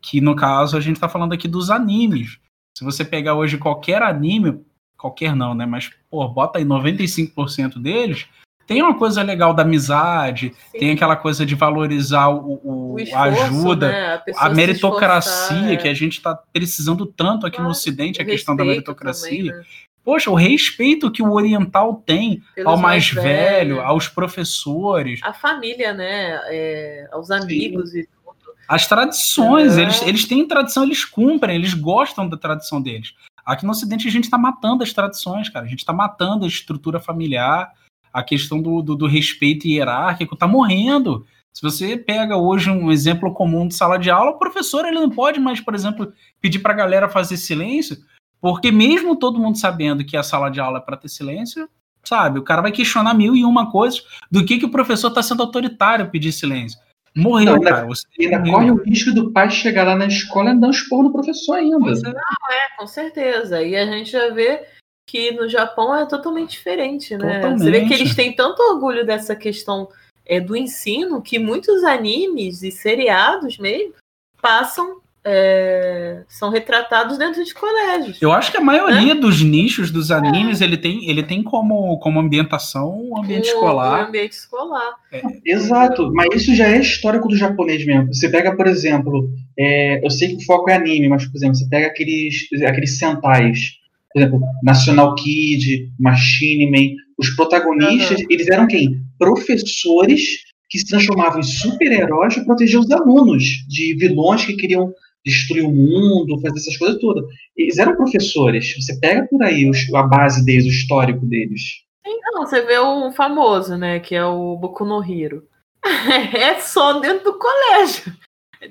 [0.00, 2.38] Que no caso a gente está falando aqui dos animes.
[2.76, 4.60] Se você pegar hoje qualquer anime,
[4.96, 5.66] qualquer não, né?
[5.66, 8.28] Mas, pô, bota aí 95% deles,
[8.66, 10.78] tem uma coisa legal da amizade, Sim.
[10.78, 14.22] tem aquela coisa de valorizar o, o, o esforço, a ajuda, né?
[14.36, 18.54] a, a meritocracia, que a gente está precisando tanto aqui claro, no Ocidente, a questão
[18.54, 19.52] da meritocracia.
[19.52, 19.64] Também, né?
[20.04, 25.20] Poxa, o respeito que o oriental tem Pelos ao mais, velho, velho, aos professores.
[25.22, 26.40] A família, né?
[26.46, 28.00] É, aos amigos Sim.
[28.00, 28.52] e tudo.
[28.66, 29.82] As tradições, é.
[29.82, 33.14] eles, eles têm tradição, eles cumprem, eles gostam da tradição deles.
[33.44, 35.66] Aqui no Ocidente a gente está matando as tradições, cara.
[35.66, 37.72] A gente está matando a estrutura familiar,
[38.12, 41.26] a questão do, do, do respeito hierárquico está morrendo.
[41.52, 45.10] Se você pega hoje um exemplo comum de sala de aula, o professor ele não
[45.10, 47.98] pode mais, por exemplo, pedir para a galera fazer silêncio,
[48.42, 51.68] porque mesmo todo mundo sabendo que a sala de aula é para ter silêncio,
[52.02, 55.22] sabe, o cara vai questionar mil e uma coisas do que, que o professor está
[55.22, 56.78] sendo autoritário pedir silêncio.
[57.14, 57.86] Morreu, não, cara.
[57.86, 58.52] Você ainda morreu.
[58.52, 61.56] corre o risco do pai chegar lá na escola e dar um esporro no professor
[61.56, 61.78] ainda.
[61.78, 62.10] Não,
[62.50, 63.62] é, com certeza.
[63.62, 64.66] E a gente já vê
[65.06, 67.36] que no Japão é totalmente diferente, né?
[67.36, 67.62] Totalmente.
[67.62, 69.88] Você vê que eles têm tanto orgulho dessa questão
[70.24, 73.94] é, do ensino que muitos animes e seriados mesmo
[74.40, 78.20] passam é, são retratados dentro de colégios.
[78.20, 79.20] Eu acho que a maioria né?
[79.20, 80.64] dos nichos dos animes é.
[80.64, 84.04] ele tem, ele tem como, como ambientação um ambiente um, escolar.
[84.04, 84.94] Um ambiente escolar.
[85.12, 85.22] É.
[85.44, 88.12] Exato, mas isso já é histórico do japonês mesmo.
[88.12, 91.54] Você pega, por exemplo, é, eu sei que o foco é anime, mas, por exemplo,
[91.56, 93.80] você pega aqueles, aqueles sentais
[94.12, 98.26] por exemplo, National Kid, Machine Man, os protagonistas, uhum.
[98.28, 99.00] eles eram quem?
[99.18, 104.92] Professores que se transformavam em super-heróis para proteger os alunos de vilões que queriam
[105.24, 107.24] destruir o mundo, fazer essas coisas todas.
[107.56, 108.74] Eles eram professores.
[108.76, 111.62] Você pega por aí os, a base deles, o histórico deles.
[112.04, 115.46] Então, você vê o famoso, né, que é o Boku no Hero.
[116.36, 118.12] é só dentro do colégio.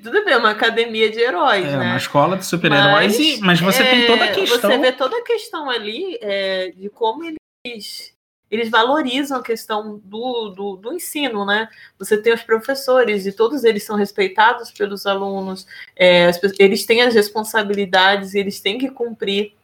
[0.02, 1.86] Tudo bem, uma academia de heróis, é, né?
[1.88, 4.70] Uma escola de super-heróis, mas, mas, você é, tem toda a questão.
[4.70, 7.22] Você vê toda a questão ali é, de como
[7.64, 8.11] eles,
[8.52, 11.68] eles valorizam a questão do, do, do, ensino, né?
[11.98, 17.14] Você tem os professores e todos eles são respeitados pelos alunos, é, eles têm as
[17.14, 19.54] responsabilidades, eles têm que cumprir.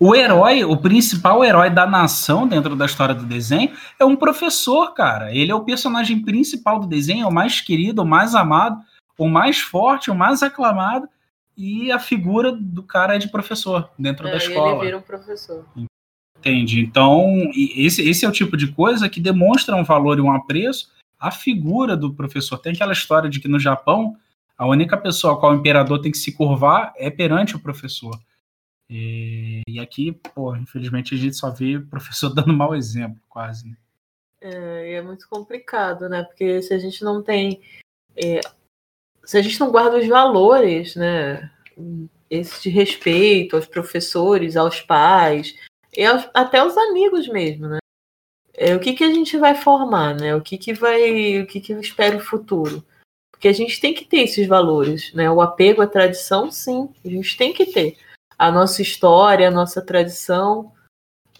[0.00, 4.94] O herói, o principal herói da nação dentro da história do desenho é um professor,
[4.94, 5.34] cara.
[5.34, 8.80] Ele é o personagem principal do desenho, é o mais querido, o mais amado
[9.18, 11.08] o mais forte, o mais aclamado,
[11.56, 14.76] e a figura do cara é de professor dentro é, da escola.
[14.76, 15.66] Ele vira um professor.
[16.38, 16.80] Entende?
[16.80, 20.90] Então, esse, esse é o tipo de coisa que demonstra um valor e um apreço
[21.18, 22.58] à figura do professor.
[22.58, 24.16] Tem aquela história de que no Japão,
[24.56, 28.16] a única pessoa a qual o imperador tem que se curvar é perante o professor.
[28.88, 33.68] E, e aqui, pô, infelizmente, a gente só vê o professor dando mau exemplo, quase.
[33.68, 33.76] Né?
[34.40, 36.22] É, é muito complicado, né?
[36.22, 37.60] Porque se a gente não tem
[38.16, 38.40] é,
[39.28, 41.50] se a gente não guarda os valores, né,
[42.30, 45.54] esse de respeito aos professores, aos pais,
[45.98, 47.78] e até aos amigos mesmo, né?
[48.54, 50.32] É, o que, que a gente vai formar, né?
[50.32, 52.84] O que, que vai, o que, que espera o futuro?
[53.32, 55.28] Porque a gente tem que ter esses valores, né?
[55.28, 57.96] O apego à tradição, sim, a gente tem que ter
[58.38, 60.70] a nossa história, a nossa tradição,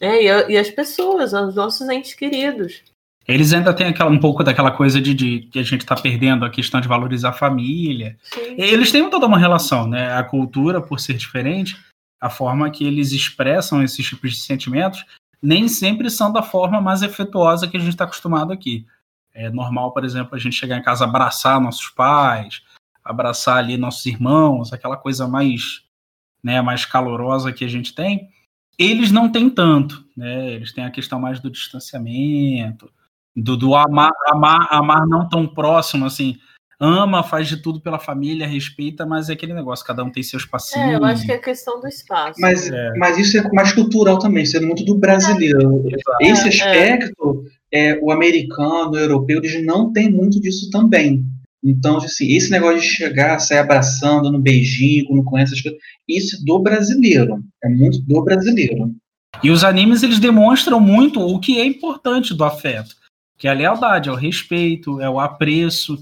[0.01, 0.25] né?
[0.25, 2.83] e, a, e as pessoas, os nossos entes queridos.
[3.29, 6.45] Eles ainda têm aquela, um pouco daquela coisa de, de que a gente está perdendo
[6.45, 8.17] a questão de valorizar a família.
[8.23, 8.57] Sim.
[8.57, 10.13] Eles têm toda uma relação, né?
[10.15, 11.77] A cultura, por ser diferente,
[12.21, 15.05] a forma que eles expressam esses tipos de sentimentos
[15.41, 18.87] nem sempre são da forma mais efetuosa que a gente está acostumado aqui.
[19.33, 22.63] É normal, por exemplo, a gente chegar em casa abraçar nossos pais,
[23.05, 25.85] abraçar ali nossos irmãos, aquela coisa mais,
[26.43, 28.29] né, mais calorosa que a gente tem.
[28.77, 30.53] Eles não têm tanto, né?
[30.53, 32.91] Eles têm a questão mais do distanciamento,
[33.35, 36.39] do, do amar, amar, amar não tão próximo, assim.
[36.81, 40.45] Ama, faz de tudo pela família, respeita, mas é aquele negócio, cada um tem seus
[40.45, 40.91] passinhos.
[40.91, 42.41] É, eu acho que é questão do espaço.
[42.41, 42.93] Mas, é.
[42.97, 45.85] mas isso é mais cultural também, sendo muito do brasileiro.
[46.21, 47.91] É, Esse aspecto, é.
[47.91, 47.99] é.
[48.01, 51.25] o americano, o europeu, eles não tem muito disso também.
[51.65, 56.37] Então, assim, esse negócio de chegar, sair abraçando no beijinho, quando conhece as coisas, isso
[56.37, 57.43] é do brasileiro.
[57.65, 58.95] É muito do brasileiro.
[59.43, 62.97] E os animes, eles demonstram muito o que é importante do afeto
[63.39, 65.97] que é a lealdade, é o respeito, é o apreço.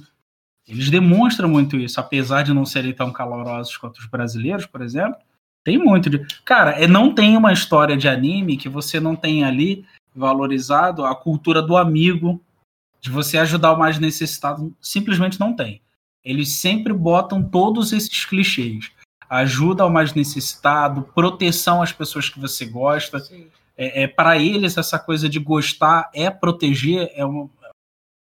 [0.68, 5.18] Eles demonstram muito isso, apesar de não serem tão calorosos quanto os brasileiros, por exemplo.
[5.64, 6.18] Tem muito de.
[6.44, 11.14] Cara, é, não tem uma história de anime que você não tenha ali valorizado a
[11.14, 12.40] cultura do amigo,
[13.00, 14.74] de você ajudar o mais necessitado.
[14.80, 15.80] Simplesmente não tem.
[16.24, 18.90] Eles sempre botam todos esses clichês.
[19.28, 23.20] Ajuda ao mais necessitado, proteção às pessoas que você gosta.
[23.20, 27.50] Sim é, é para eles essa coisa de gostar é proteger, é uma,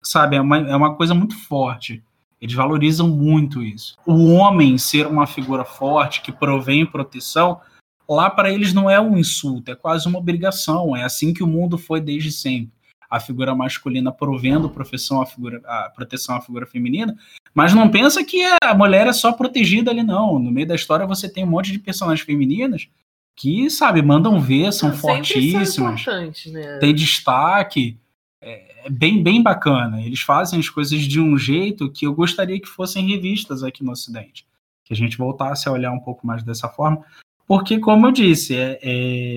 [0.02, 2.02] sabe, é uma, é uma coisa muito forte.
[2.42, 3.94] Eles valorizam muito isso.
[4.04, 7.60] O homem ser uma figura forte que provém proteção,
[8.08, 10.96] lá para eles não é um insulto, é quase uma obrigação.
[10.96, 12.72] É assim que o mundo foi desde sempre.
[13.08, 17.14] a figura masculina provendo profissão a, figura, a proteção à figura feminina,
[17.54, 20.38] mas não pensa que a mulher é só protegida ali, não.
[20.38, 22.88] No meio da história você tem um monte de personagens femininas
[23.36, 26.78] que, sabe, mandam ver, são fortíssimas, são né?
[26.78, 27.98] tem destaque,
[28.42, 30.02] é, é bem, bem bacana.
[30.02, 33.92] Eles fazem as coisas de um jeito que eu gostaria que fossem revistas aqui no
[33.92, 34.46] Ocidente,
[34.84, 37.04] que a gente voltasse a olhar um pouco mais dessa forma,
[37.46, 39.36] porque, como eu disse, é, é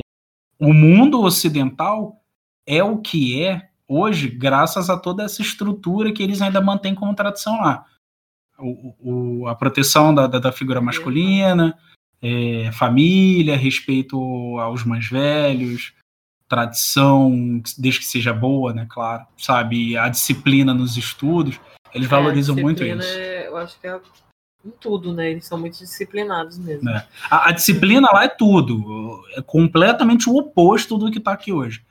[0.60, 2.22] o mundo ocidental
[2.66, 7.14] é o que é hoje, graças a toda essa estrutura que eles ainda mantêm como
[7.14, 7.86] tradição lá.
[8.58, 11.78] O, o, a proteção da, da, da figura masculina,
[12.22, 14.18] é, família, respeito
[14.60, 15.94] aos mais velhos,
[16.48, 21.60] tradição, desde que seja boa, né, claro, sabe, a disciplina nos estudos,
[21.94, 23.08] eles é, valorizam muito isso.
[23.08, 24.00] É, eu acho que é
[24.66, 25.30] em tudo, né?
[25.30, 26.90] Eles são muito disciplinados mesmo.
[26.90, 27.08] É.
[27.30, 31.86] A, a, disciplina lá é tudo, é completamente o oposto do que está aqui hoje.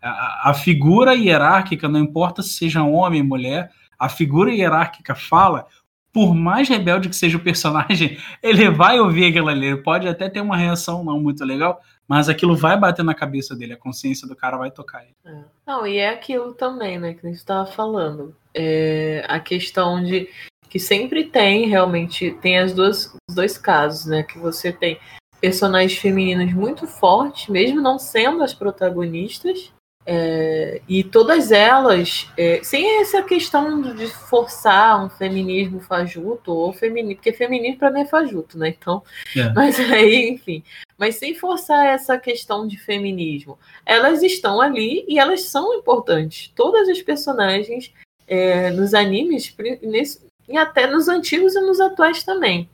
[0.00, 5.66] A, a, figura hierárquica, não importa se seja homem ou mulher, a figura hierárquica fala,
[6.12, 10.28] por mais rebelde que seja o personagem, ele vai ouvir aquilo ali, ele pode até
[10.28, 14.26] ter uma reação não muito legal, mas aquilo vai bater na cabeça dele, a consciência
[14.26, 15.14] do cara vai tocar ele.
[15.24, 15.44] É.
[15.66, 18.34] Não, e é aquilo também, né, que a gente estava falando.
[18.54, 20.28] É a questão de
[20.68, 24.22] que sempre tem, realmente, tem as duas, os dois casos, né?
[24.22, 24.98] Que você tem
[25.40, 29.72] personagens femininas muito fortes, mesmo não sendo as protagonistas,
[30.04, 37.16] é, e todas elas, é, sem essa questão de forçar um feminismo fajuto, ou feminismo,
[37.16, 38.68] porque feminismo para mim é fajuto, né?
[38.68, 39.02] Então,
[39.36, 39.52] é.
[39.54, 40.62] mas aí, enfim,
[40.98, 43.56] mas sem forçar essa questão de feminismo,
[43.86, 46.52] elas estão ali e elas são importantes.
[46.56, 47.92] Todas as personagens
[48.26, 52.68] é, nos animes, nesse, e até nos antigos e nos atuais também.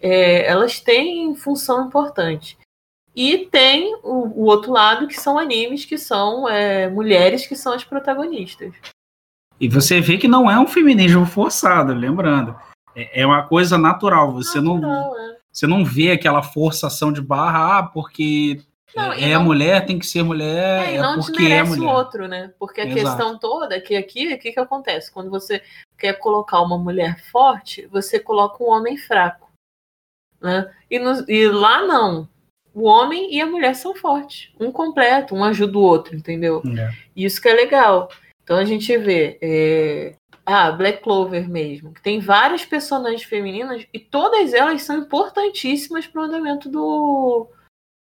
[0.00, 2.58] É, elas têm função importante.
[3.16, 7.72] E tem o, o, outro lado, que são animes, que são é, mulheres que são
[7.72, 8.74] as protagonistas.
[9.58, 12.58] E você vê que não é um feminismo forçado, lembrando.
[12.94, 14.32] É, é uma coisa natural.
[14.32, 15.33] Você natural, não, é.
[15.54, 18.60] Você não vê aquela forçação de barra, ah, porque
[18.96, 21.88] não, é, é não, mulher, tem que ser mulher, é, é porque é mulher.
[21.88, 22.52] o outro, né?
[22.58, 23.00] Porque a Exato.
[23.00, 25.12] questão toda é que aqui, o que, que acontece?
[25.12, 25.62] Quando você
[25.96, 29.48] quer colocar uma mulher forte, você coloca um homem fraco.
[30.40, 30.68] Né?
[30.90, 32.28] E, no, e lá não.
[32.74, 34.52] O homem e a mulher são fortes.
[34.58, 36.60] Um completo, um ajuda o outro, entendeu?
[36.76, 36.90] É.
[37.14, 38.08] Isso que é legal.
[38.42, 39.38] Então a gente vê.
[39.40, 40.14] É...
[40.46, 46.24] Ah, Black Clover mesmo, tem várias personagens femininas e todas elas são importantíssimas para o
[46.24, 47.48] andamento do,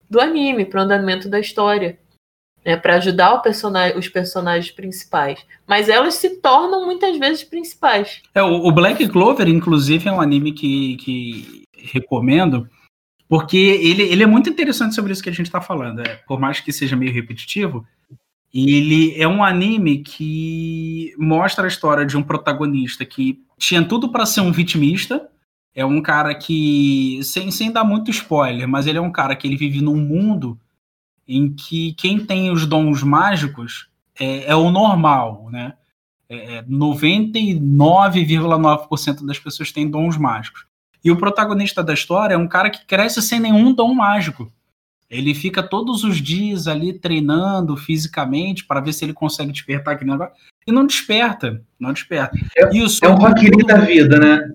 [0.10, 2.00] do anime, para o andamento da história.
[2.66, 5.46] Né, para ajudar personagem, os personagens principais.
[5.68, 8.22] Mas elas se tornam muitas vezes principais.
[8.34, 12.70] É, o, Black Clover, inclusive, é um anime que, que recomendo,
[13.28, 16.08] porque ele, ele é muito interessante sobre isso que a gente está falando.
[16.08, 17.86] É, por mais que seja meio repetitivo,
[18.54, 24.26] ele é um anime que mostra a história de um protagonista que tinha tudo para
[24.26, 25.28] ser um vitimista,
[25.74, 29.48] é um cara que, sem, sem dar muito spoiler, mas ele é um cara que
[29.48, 30.60] ele vive num mundo
[31.28, 33.88] em que quem tem os dons mágicos
[34.20, 35.74] é, é o normal, né?
[36.30, 40.66] É, 99,9% é, das pessoas têm dons mágicos.
[41.04, 44.52] E o protagonista da história é um cara que cresce sem nenhum dom mágico.
[45.14, 50.12] Ele fica todos os dias ali treinando fisicamente para ver se ele consegue despertar aquele
[50.12, 50.34] negócio.
[50.66, 52.38] E não desperta, não desperta.
[52.58, 54.50] É, é um Rock Lee da vida, né?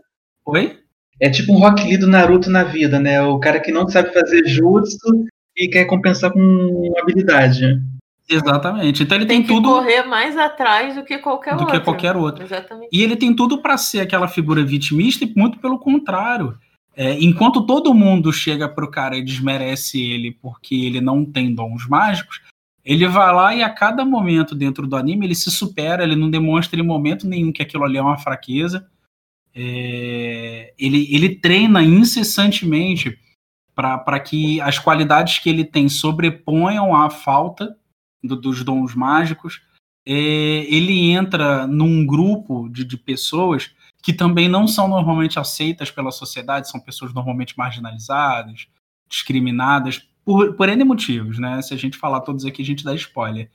[0.45, 0.79] Oi?
[1.21, 3.21] É tipo um Rock Lee do Naruto na vida, né?
[3.23, 7.81] O cara que não sabe fazer jutsu e quer compensar com habilidade.
[8.29, 9.03] Exatamente.
[9.03, 11.79] Então ele tem, tem tudo correr mais atrás do que qualquer do outro.
[11.79, 12.45] que qualquer outro.
[12.45, 12.91] Exatamente.
[12.93, 16.57] E ele tem tudo para ser aquela figura vitimista e muito pelo contrário.
[17.01, 21.87] É, enquanto todo mundo chega pro cara e desmerece ele porque ele não tem dons
[21.87, 22.41] mágicos,
[22.85, 26.29] ele vai lá e a cada momento dentro do anime ele se supera, ele não
[26.29, 28.89] demonstra em momento nenhum que aquilo ali é uma fraqueza
[29.61, 33.19] é, ele, ele treina incessantemente
[33.75, 37.77] para que as qualidades que ele tem sobreponham a falta
[38.23, 39.61] do, dos dons mágicos.
[40.07, 46.11] É, ele entra num grupo de, de pessoas que também não são normalmente aceitas pela
[46.11, 48.69] sociedade, são pessoas normalmente marginalizadas,
[49.09, 51.61] discriminadas, por, por N motivos, né?
[51.63, 53.51] Se a gente falar todos aqui, a gente dá spoiler.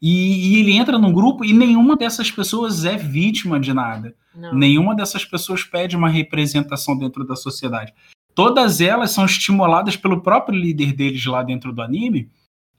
[0.00, 4.14] E, e, ele entra num grupo e nenhuma dessas pessoas é vítima de nada.
[4.34, 4.54] Não.
[4.54, 7.92] Nenhuma dessas pessoas pede uma representação dentro da sociedade.
[8.34, 12.30] Todas elas são estimuladas pelo próprio líder deles lá dentro do anime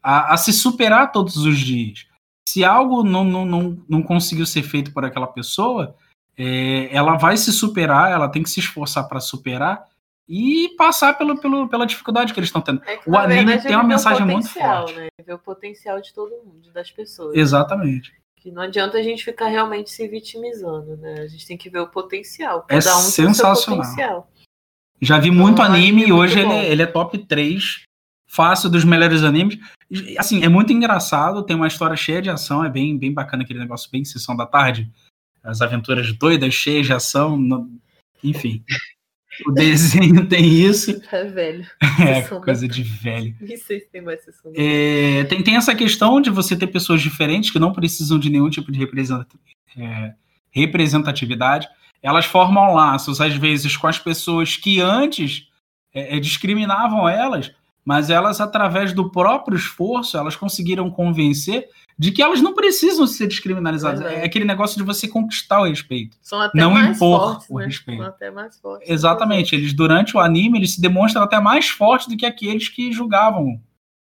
[0.01, 2.05] a, a se superar todos os dias.
[2.47, 5.95] Se algo não, não, não, não conseguiu ser feito por aquela pessoa,
[6.37, 9.85] é, ela vai se superar, ela tem que se esforçar para superar
[10.27, 12.81] e passar pelo, pelo, pela dificuldade que eles estão tendo.
[12.85, 14.93] É que, o anime verdade, tem uma mensagem muito forte.
[14.93, 15.07] Né?
[15.25, 17.35] Ver o potencial de todo mundo, das pessoas.
[17.35, 18.13] Exatamente.
[18.37, 21.21] Que não adianta a gente ficar realmente se vitimizando, né?
[21.21, 22.65] A gente tem que ver o potencial.
[22.69, 24.29] É Cada um sensacional.
[25.01, 27.83] Já vi muito Então, anime anime e hoje ele, é- ele é top 3
[28.25, 29.59] fácil dos melhores animes.
[30.17, 33.59] Assim, é muito engraçado, tem uma história cheia de ação, é bem, bem bacana aquele
[33.59, 34.89] negócio bem sessão da tarde.
[35.43, 37.69] As aventuras doidas, cheias de ação, no-
[38.23, 38.63] enfim.
[39.47, 41.65] O desenho tem isso, É velho.
[41.99, 43.35] é coisa de velho.
[43.41, 44.21] Nem sei se tem mais
[44.55, 48.49] É, tem, tem essa questão de você ter pessoas diferentes que não precisam de nenhum
[48.49, 48.79] tipo de
[49.77, 50.13] é,
[50.51, 51.67] representatividade.
[52.01, 55.47] Elas formam laços, às vezes, com as pessoas que antes
[55.93, 57.51] é, é, discriminavam elas,
[57.85, 61.67] mas elas, através do próprio esforço, elas conseguiram convencer
[61.97, 63.99] de que elas não precisam ser descriminalizadas.
[63.99, 64.21] Verdade.
[64.21, 66.17] É aquele negócio de você conquistar o respeito.
[66.21, 67.65] São até não mais impor fortes, o né?
[67.65, 67.99] respeito.
[67.99, 68.89] São até mais fortes.
[68.89, 69.55] Exatamente.
[69.55, 73.59] Eles, durante o anime, eles se demonstram até mais fortes do que aqueles que julgavam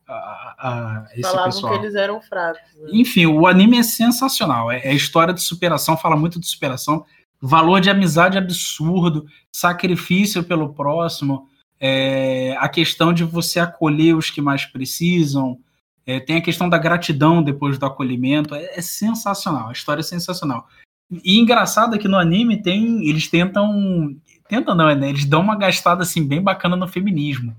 [0.08, 1.72] a- a esse Falavam pessoal.
[1.72, 2.60] que eles eram fracos.
[2.76, 2.88] Né?
[2.92, 4.70] Enfim, o anime é sensacional.
[4.70, 7.04] É, é história de superação, fala muito de superação,
[7.40, 11.48] valor de amizade absurdo, sacrifício pelo próximo,
[11.80, 15.58] é, a questão de você acolher os que mais precisam,
[16.06, 18.54] é, tem a questão da gratidão depois do acolhimento.
[18.54, 20.66] É, é sensacional, a história é sensacional.
[21.10, 24.16] E engraçado é que no anime tem, eles tentam,
[24.48, 25.08] tentam não, né?
[25.08, 27.56] Eles dão uma gastada assim bem bacana no feminismo.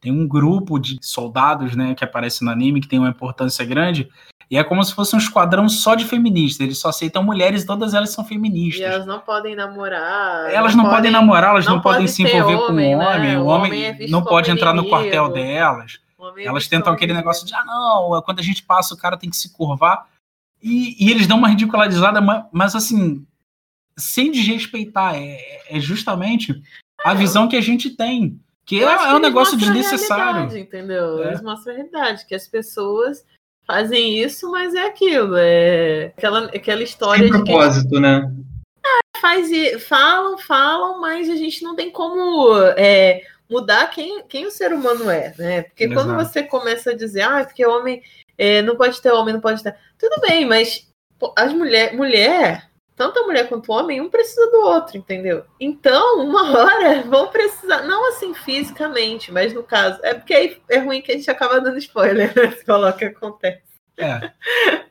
[0.00, 4.08] Tem um grupo de soldados, né, que aparece no anime que tem uma importância grande
[4.50, 6.60] e é como se fosse um esquadrão só de feministas.
[6.60, 8.80] Eles só aceitam mulheres e todas elas são E feministas.
[8.82, 10.50] elas não podem namorar.
[10.52, 13.20] Elas não, podem namorar, elas não, não podem pode se envolver com o homem, homem.
[13.20, 13.38] né?
[13.38, 16.00] O O homem, homem é não pode entrar no quartel delas.
[16.18, 19.16] Homem é Elas tentam aquele negócio de, ah, não, quando a gente passa, o cara
[19.16, 20.06] tem que se curvar.
[20.62, 23.24] E, e eles dão uma ridicularizada, ma- mas assim,
[23.96, 25.14] sem desrespeitar.
[25.14, 25.38] É,
[25.76, 26.60] é justamente
[27.04, 28.38] a visão que a gente tem.
[28.66, 30.56] Que é, Eu é um negócio desnecessário.
[30.58, 31.22] Entendeu?
[31.24, 31.28] É.
[31.28, 33.24] Eles mostram a realidade, que as pessoas
[33.70, 35.36] fazem isso, mas é aquilo.
[35.36, 38.30] É aquela, aquela história Sem de que propósito, né?
[39.20, 44.50] faz e falam, falam, mas a gente não tem como é, mudar quem, quem o
[44.50, 45.62] ser humano é, né?
[45.62, 46.24] Porque quando Exato.
[46.24, 48.02] você começa a dizer, ah, porque homem
[48.38, 49.76] é, não pode ter homem, não pode ter.
[49.98, 52.69] Tudo bem, mas pô, as mulher, mulher,
[53.00, 55.42] tanto a mulher quanto o homem, um precisa do outro, entendeu?
[55.58, 60.80] Então, uma hora vão precisar, não assim fisicamente, mas no caso, é porque aí é
[60.80, 62.50] ruim que a gente acaba dando spoiler, né?
[62.50, 63.62] Se coloca que acontece.
[63.96, 64.30] É.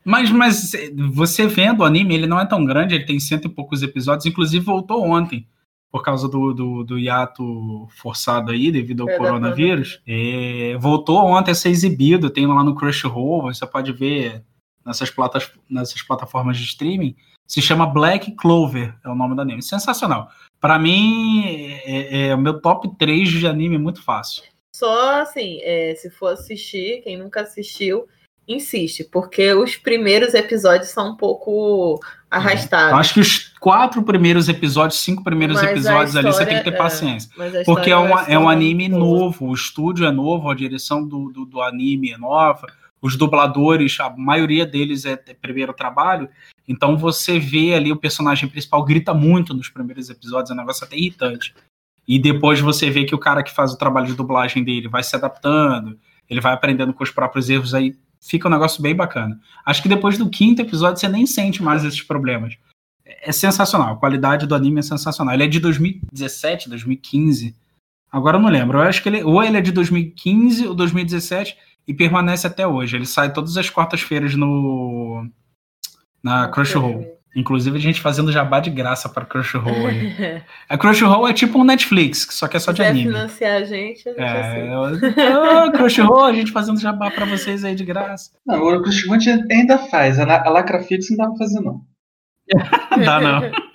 [0.03, 0.71] Mas, mas
[1.13, 4.25] você vendo o anime, ele não é tão grande, ele tem cento e poucos episódios,
[4.25, 5.47] inclusive voltou ontem,
[5.91, 10.01] por causa do, do, do hiato forçado aí, devido ao É, coronavírus.
[10.07, 14.43] É, voltou ontem a ser exibido, tem lá no Crunchyroll, você pode ver
[14.83, 17.15] nessas, platas, nessas plataformas de streaming.
[17.49, 19.63] Se chama Black Clover, é o nome do anime.
[19.63, 20.29] Sensacional.
[20.61, 21.43] Pra mim,
[21.83, 24.43] é, é o meu top 3 de anime muito fácil.
[24.75, 28.07] Só assim, é, se for assistir, quem nunca assistiu,
[28.47, 32.99] insiste, porque os primeiros episódios são um pouco arrastados.
[32.99, 36.69] acho que os quatro primeiros episódios, cinco primeiros Mas episódios ali, você tem que ter
[36.69, 37.31] história, é, paciência.
[37.31, 40.55] a Porque história é um, vai é um anime novo, o estúdio é novo, a
[40.55, 42.67] direção do, do, do anime é nova,
[43.01, 46.29] os dubladores, a maioria deles é, é primeiro trabalho,
[46.69, 50.85] então você vê ali o personagem principal grita muito nos primeiros episódios, é um negócio
[50.85, 51.55] até irritante.
[52.07, 55.01] E depois você vê que o cara que faz o trabalho de dublagem dele vai
[55.01, 55.97] se adaptando,
[56.29, 59.39] ele vai aprendendo com os próprios erros, aí fica um negócio bem bacana.
[59.65, 62.55] Acho que depois do quinto episódio você nem sente mais esses problemas.
[63.03, 65.33] É sensacional, a qualidade do anime é sensacional.
[65.33, 67.55] Ele é de 2017, 2015.
[68.11, 68.77] Agora eu não lembro.
[68.77, 72.95] Eu acho que ele ou ele é de 2015 ou 2017 e permanece até hoje.
[72.95, 75.27] Ele sai todas as quartas-feiras no
[76.23, 77.17] na Crunchyroll.
[77.35, 80.41] Inclusive a gente fazendo jabá de graça para Crunchyroll aí.
[80.67, 83.05] A Crunchyroll é tipo um Netflix, só que é só Se de anime.
[83.07, 87.63] financiar a gente, a gente É, eu- Ô, Crunchyroll, a gente fazendo jabá para vocês
[87.63, 88.31] aí de graça.
[88.45, 90.19] Não, o Crunchyroll a gente ainda faz.
[90.19, 91.81] A, a Lacrafix não dá pra fazer, não.
[93.05, 93.41] Dá não.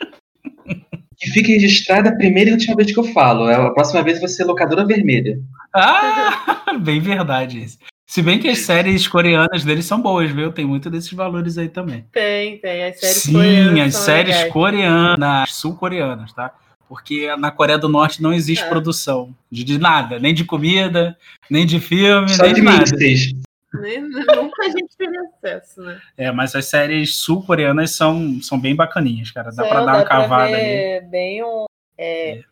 [1.17, 3.45] Que fique registrada a primeira e última vez que eu falo.
[3.49, 5.39] A próxima vez vai ser locadora vermelha.
[5.73, 7.79] Ah, bem verdade isso.
[8.07, 10.53] Se bem que as séries coreanas deles são boas, viu?
[10.53, 12.05] Tem muito desses valores aí também.
[12.13, 12.85] Tem, tem.
[12.85, 14.53] As séries Sim, coreanas as são séries legais.
[14.53, 16.55] coreanas, sul-coreanas, tá?
[16.87, 18.69] Porque na Coreia do Norte não existe É.
[18.69, 21.17] produção de, de nada, nem de comida,
[21.51, 22.85] nem de filme, Só nem de de nada.
[23.81, 26.01] Nem- Nunca a gente teve acesso, né?
[26.17, 29.51] É, mas as séries sul-coreanas são, são bem bacaninhas, cara.
[29.51, 30.63] Dá pra Céu, dar uma dá pra cavada ali.
[30.63, 31.65] ver Bem um,
[31.99, 32.43] é,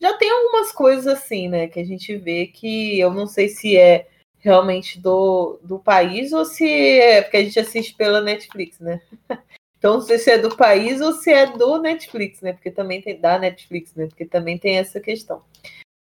[0.00, 1.66] Já tem algumas coisas assim, né?
[1.66, 4.06] Que a gente vê que eu não sei se é
[4.48, 9.00] realmente do, do país ou se é porque a gente assiste pela Netflix, né?
[9.78, 12.52] Então se é do país ou se é do Netflix, né?
[12.52, 14.06] Porque também tem da Netflix, né?
[14.08, 15.40] Porque também tem essa questão.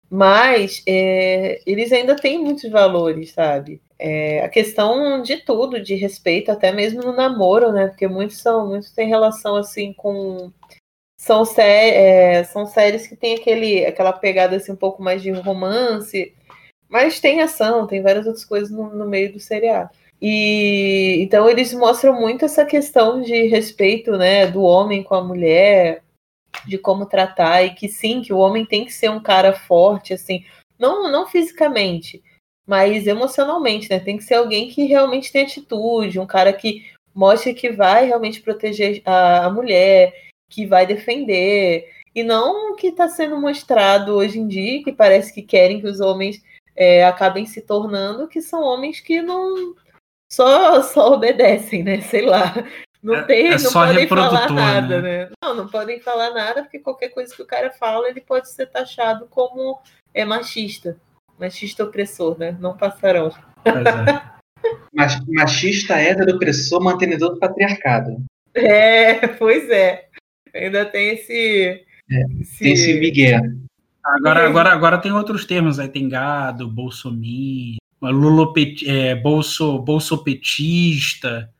[0.09, 3.81] Mas é, eles ainda têm muitos valores, sabe?
[3.99, 7.87] É, a questão de tudo, de respeito, até mesmo no namoro, né?
[7.87, 10.49] Porque muitos são, muitos têm relação assim com
[11.19, 11.89] são, sé
[12.39, 16.33] é, são séries que tem aquele, aquela pegada assim, um pouco mais de romance,
[16.89, 19.89] mas tem ação, tem várias outras coisas no, no meio do seriado.
[20.21, 26.01] E então eles mostram muito essa questão de respeito, né, do homem com a mulher,
[26.65, 30.13] de como tratar e que sim, que o homem tem que ser um cara forte,
[30.13, 30.43] assim,
[30.79, 32.23] não não fisicamente,
[32.65, 33.99] mas emocionalmente, né?
[33.99, 38.41] Tem que ser alguém que realmente tem atitude, um cara que mostre que vai realmente
[38.41, 40.13] proteger a, a mulher,
[40.49, 45.33] que vai defender, e não o que está sendo mostrado hoje em dia, que parece
[45.33, 46.41] que querem que os homens
[46.77, 49.75] é, acabem se tornando, que são homens que não
[50.31, 52.01] só, só obedecem, né?
[52.01, 52.53] Sei lá.
[53.01, 55.25] Não, é, tem, é não podem falar nada, né?
[55.25, 55.29] né?
[55.43, 58.67] Não, não podem falar nada, porque qualquer coisa que o cara fala, ele pode ser
[58.67, 59.79] taxado como
[60.13, 60.97] é machista.
[61.39, 62.55] Machista opressor, né?
[62.59, 63.31] Não passarão.
[63.65, 64.37] É.
[65.27, 68.23] Machista, hétero, opressor, mantenedor do patriarcado.
[68.53, 70.07] É, pois é.
[70.53, 71.85] Ainda tem esse.
[72.09, 72.59] É, esse...
[72.59, 73.41] Tem esse Miguel.
[74.15, 76.67] Agora, agora, agora tem outros termos, aí tem gado,
[78.01, 81.51] lulopet, é, bolso, bolsopetista.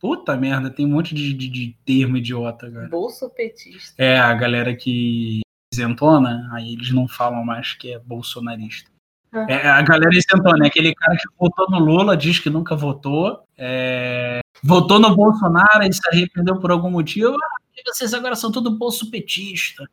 [0.00, 2.88] Puta merda, tem um monte de, de, de termo idiota agora.
[2.88, 4.02] Bolsopetista.
[4.02, 5.42] É, a galera que
[5.72, 8.90] isentona, aí eles não falam mais que é bolsonarista.
[9.32, 9.46] Ah.
[9.48, 13.44] É, a galera isentona, é aquele cara que votou no Lula, diz que nunca votou,
[13.56, 18.76] é, votou no Bolsonaro e se arrependeu por algum motivo, ah, vocês agora são tudo
[18.76, 19.88] bolso petista.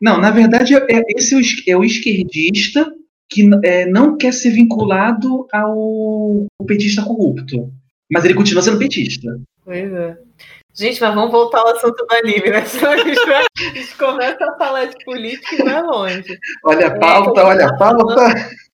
[0.00, 1.34] Não, na verdade, é, é esse
[1.66, 2.86] é o esquerdista
[3.28, 7.72] que é, não quer ser vinculado ao, petista corrupto.
[8.10, 9.40] Mas ele continua sendo petista.
[9.64, 10.16] Pois é.
[10.74, 12.64] Gente, mas vamos voltar ao assunto do anime, né?
[12.66, 16.38] Senão a gente, vai, a gente começa a falar de política e vai longe.
[16.64, 18.14] Olha a pauta, é, olha a pauta.
[18.14, 18.66] Falando...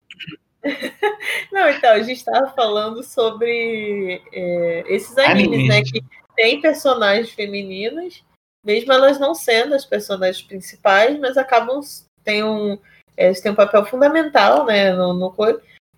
[1.52, 5.82] Não, então, a gente estava falando sobre é, esses animes, né?
[5.82, 6.02] Que
[6.36, 8.22] tem personagens femininas
[8.64, 11.80] mesmo elas não sendo as personagens principais, mas acabam
[12.24, 12.78] tem um
[13.16, 15.34] eles têm um papel fundamental, né, no, no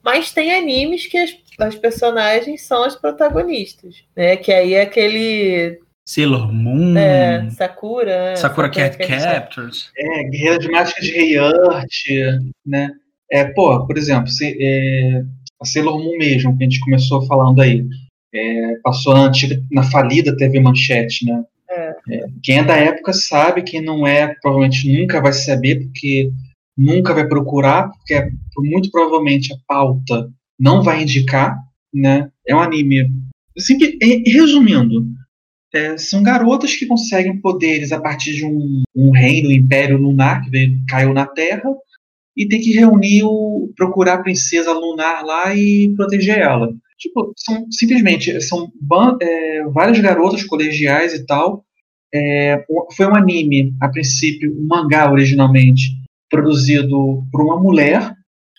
[0.03, 5.81] mas tem animes que as, as personagens são as protagonistas, né, que aí é aquele
[6.07, 11.93] Sailor Moon, é, Sakura, né, Sakura, Cat Captors, é, Guerreira de Mágicas de Rei Art,
[12.67, 12.91] né,
[13.31, 15.23] é, pô, por exemplo, se, é,
[15.61, 17.87] a Sailor Moon mesmo, que a gente começou falando aí,
[18.35, 21.45] é, passou na antiga, na falida TV Manchete, né,
[22.11, 22.27] é.
[22.43, 26.31] quem é da época sabe, quem não é, provavelmente nunca vai saber, porque
[26.77, 31.57] nunca vai procurar, porque é, muito provavelmente a pauta não vai indicar,
[31.93, 32.31] né?
[32.47, 33.11] É um anime.
[33.57, 33.97] Simples,
[34.27, 35.07] resumindo,
[35.75, 40.45] é, são garotas que conseguem poderes a partir de um, um reino, um império lunar
[40.45, 41.69] que veio, caiu na Terra
[42.37, 46.73] e tem que reunir o procurar a princesa lunar lá e proteger ela.
[46.99, 48.73] Tipo, são simplesmente são
[49.21, 51.65] é, várias garotas colegiais e tal.
[52.15, 52.65] É,
[52.97, 55.97] foi um anime, a princípio, um mangá originalmente,
[56.31, 58.15] produzido por uma mulher,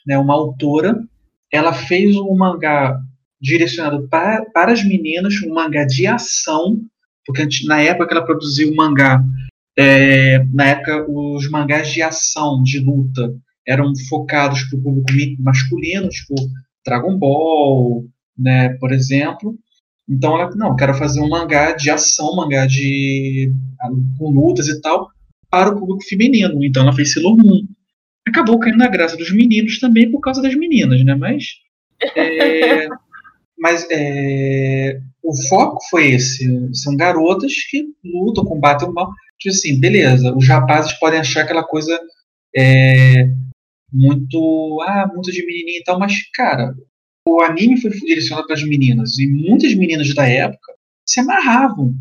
[0.05, 0.99] né, uma autora.
[1.51, 2.99] Ela fez um mangá
[3.39, 6.81] direcionado para, para as meninas, um mangá de ação,
[7.25, 9.23] porque na época que ela produziu o mangá,
[9.77, 13.33] é, na época os mangás de ação, de luta,
[13.65, 16.35] eram focados para o público masculino, tipo
[16.85, 18.05] Dragon Ball,
[18.37, 19.57] né, por exemplo.
[20.07, 23.51] Então ela, não, quero fazer um mangá de ação, mangá de
[24.17, 25.09] com lutas e tal,
[25.49, 26.63] para o público feminino.
[26.63, 27.65] Então ela fez Sailor Moon.
[28.27, 31.15] Acabou caindo na graça dos meninos também por causa das meninas, né?
[31.15, 31.45] Mas,
[32.15, 32.87] é,
[33.57, 36.45] mas é, o foco foi esse.
[36.73, 39.11] São garotas que lutam, combatem o mal.
[39.39, 41.99] Tipo assim, beleza, os rapazes podem achar aquela coisa
[42.55, 43.27] é,
[43.91, 46.73] muito, ah, muito de menininha e tal, mas, cara,
[47.27, 50.73] o anime foi direcionado para as meninas e muitas meninas da época
[51.05, 51.93] se amarravam.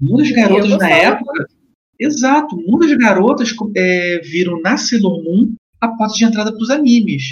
[0.00, 1.46] Muitas garotas na época,
[1.98, 7.22] exato, muitas garotas é, viram na Sailor Moon a porta de entrada para os animes,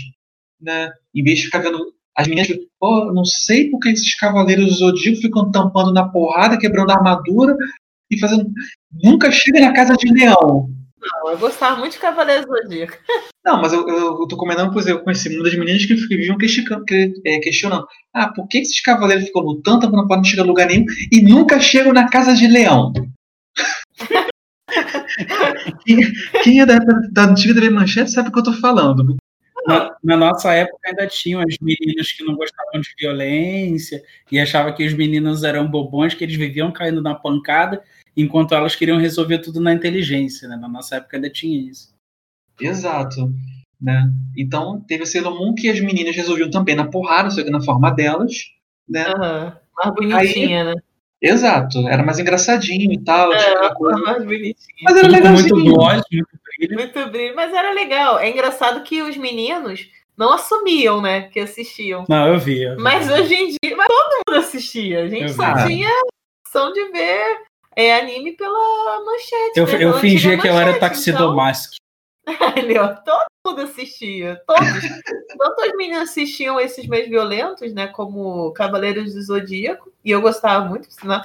[0.60, 0.90] né?
[1.14, 2.48] Em vez de ficar vendo as meninas,
[2.80, 7.56] oh, não sei porque esses cavaleiros do Zodíaco ficam tampando na porrada, quebrando a armadura
[8.10, 8.48] e fazendo.
[9.02, 10.70] Nunca chega na casa de leão.
[11.00, 12.96] Não, eu gostava muito de Cavaleiros do Zodíaco.
[13.44, 16.84] Não, mas eu, eu, eu tô comentando, pois eu conheci muitas meninas que viviam questionando,
[17.24, 17.86] é, questionando.
[18.12, 21.58] Ah, por que esses cavaleiros ficam lutando, não podem chegar a lugar nenhum e nunca
[21.58, 22.92] chegam na casa de leão?
[25.86, 25.98] quem,
[26.42, 26.78] quem, é da,
[27.10, 29.16] da antiga TV Manchete sabe o que eu tô falando.
[29.66, 34.74] Na, na, nossa época ainda tinham as meninas que não gostavam de violência e achavam
[34.74, 37.82] que os meninos eram bobões, que eles viviam caindo na pancada
[38.16, 40.56] enquanto elas queriam resolver tudo na inteligência, né?
[40.56, 41.94] Na nossa época ainda tinha isso.
[42.60, 43.32] Exato.
[43.80, 44.10] né?
[44.36, 47.60] Então teve a Sailor Moon que as meninas resolviam também na porrada, só que na
[47.60, 48.32] forma delas,
[48.88, 49.06] né?
[49.08, 49.52] Uhum.
[49.76, 50.82] Mais bonitinha, Aí, né?
[51.22, 53.32] Exato, era mais engraçadinho e tal.
[53.32, 53.98] É, coisa.
[54.00, 54.56] mais bonitinho.
[54.82, 55.32] Mas era legal.
[55.34, 56.74] Muito gloss, muito brilho.
[56.74, 58.18] Muito brilho, mas era legal.
[58.18, 62.04] É engraçado que os meninos não assumiam, né, que assistiam.
[62.08, 62.76] Não, eu via.
[62.78, 65.04] Mas hoje em dia, mas todo mundo assistia.
[65.04, 65.66] A gente eu só vi.
[65.66, 66.02] tinha a
[66.46, 67.38] opção de ver
[67.80, 69.58] é, anime pela manchete.
[69.58, 69.84] Eu, né?
[69.84, 71.74] eu fingia que eu era taxidomask.
[72.56, 72.94] Então...
[73.04, 74.40] todo mundo assistia.
[74.46, 74.82] Todos,
[75.38, 77.88] tanto as meninas assistiam esses mais violentos, né?
[77.88, 81.22] Como Cavaleiros do Zodíaco, e eu gostava muito, né?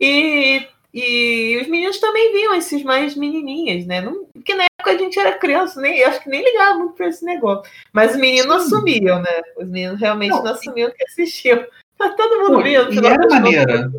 [0.00, 4.00] E, e os meninos também viam esses mais menininhas, né?
[4.00, 7.08] Não, porque na época a gente era criança, nem, acho que nem ligava muito pra
[7.08, 7.70] esse negócio.
[7.92, 8.74] Mas os meninos Sim.
[8.74, 9.42] assumiam, né?
[9.58, 11.66] Os meninos realmente não, não assumiam que assistiam.
[11.98, 12.88] Mas todo mundo Pô, via.
[12.90, 13.90] E era maneira.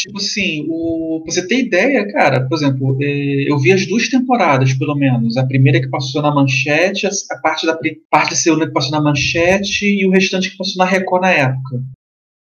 [0.00, 4.08] Tipo assim, o, pra você ter ideia, cara, por exemplo, é, eu vi as duas
[4.08, 5.36] temporadas, pelo menos.
[5.36, 7.78] A primeira que passou na manchete, a parte da
[8.10, 11.30] parte da segunda que passou na manchete e o restante que passou na Record na
[11.30, 11.82] época.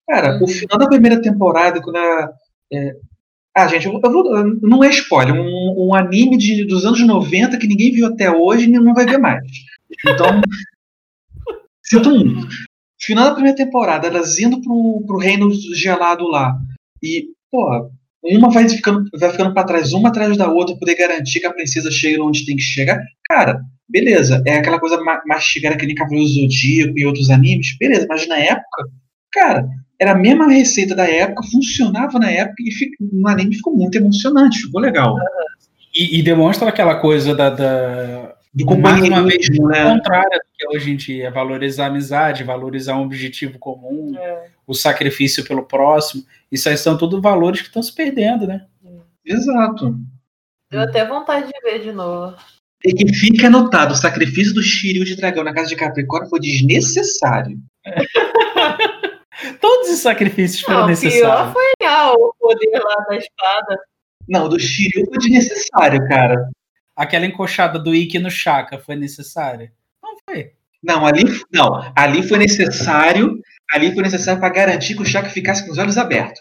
[0.07, 0.49] Cara, o uhum.
[0.49, 2.31] final da primeira temporada, quando a.
[2.71, 2.95] É,
[3.57, 7.57] ah, gente, eu, eu vou, não é spoiler, um, um anime de, dos anos 90
[7.57, 9.43] que ninguém viu até hoje e não vai ver mais.
[10.07, 10.43] Então,
[11.83, 12.49] sinto muito.
[13.01, 16.55] Final da primeira temporada, elas indo pro, pro reino gelado lá.
[17.03, 17.89] E porra,
[18.23, 21.53] uma vai ficando, vai ficando para trás, uma atrás da outra, poder garantir que a
[21.53, 23.01] princesa chegue onde tem que chegar.
[23.25, 28.29] Cara, beleza, é aquela coisa mastigada que nem Cavaleiro Zodíaco e outros animes, beleza, mas
[28.29, 28.85] na época,
[29.33, 29.67] cara,
[29.99, 33.97] era a mesma receita da época, funcionava na época e fica, no anime ficou muito
[33.97, 35.17] emocionante, ficou legal.
[35.95, 39.85] E, e demonstra aquela coisa da, da do mais uma vez né?
[39.85, 44.47] contrária do que hoje em dia, valorizar a amizade, valorizar um objetivo comum, é.
[44.67, 46.25] o sacrifício pelo próximo.
[46.57, 48.67] Isso aí são tudo valores que estão se perdendo, né?
[49.25, 49.97] Exato.
[50.71, 52.37] Deu até vontade de ver de novo.
[52.85, 56.41] E que fica anotado, o sacrifício do Shiryu de dragão na casa de Capricórnio foi
[56.41, 57.59] desnecessário.
[59.61, 61.21] Todos os sacrifícios foram Não, necessários.
[61.21, 63.79] Pior foi legal o poder lá da espada.
[64.29, 66.49] Não, do Shiryu foi desnecessário, cara
[66.97, 69.71] aquela encoxada do Ikki no Chaka foi necessária?
[70.03, 70.53] Não foi.
[70.83, 73.41] Não, ali não, ali foi necessário,
[73.71, 76.41] ali foi necessário para garantir que o Chaka ficasse com os olhos abertos.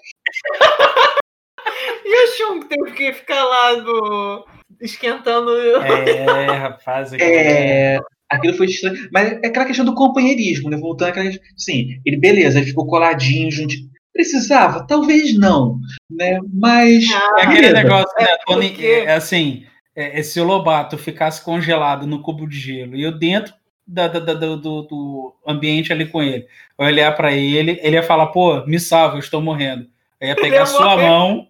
[2.05, 4.45] e o Shun que teve que ficar lá no
[4.81, 5.51] esquentando.
[5.57, 7.99] É, rapaz, é,
[8.29, 9.09] aquilo foi estranho.
[9.11, 10.77] Mas é aquela questão do companheirismo, né?
[10.77, 11.45] Voltando àquela questão.
[11.57, 13.73] Sim, ele, beleza, ele ficou coladinho junto.
[14.13, 14.85] Precisava?
[14.87, 16.39] Talvez não, né?
[16.53, 17.05] Mas.
[17.13, 18.69] Ah, é aquele negócio, né, Tony?
[18.69, 18.85] Porque...
[18.85, 19.65] É, assim,
[19.95, 23.53] é, se o Lobato ficasse congelado no cubo de gelo e eu dentro
[23.85, 28.03] da, da, da, do, do, ambiente ali com ele, eu olhar para ele, ele ia
[28.03, 29.87] falar, pô, me salva, eu estou morrendo.
[30.19, 31.07] Eu ia pegar eu sua morrer.
[31.07, 31.47] mão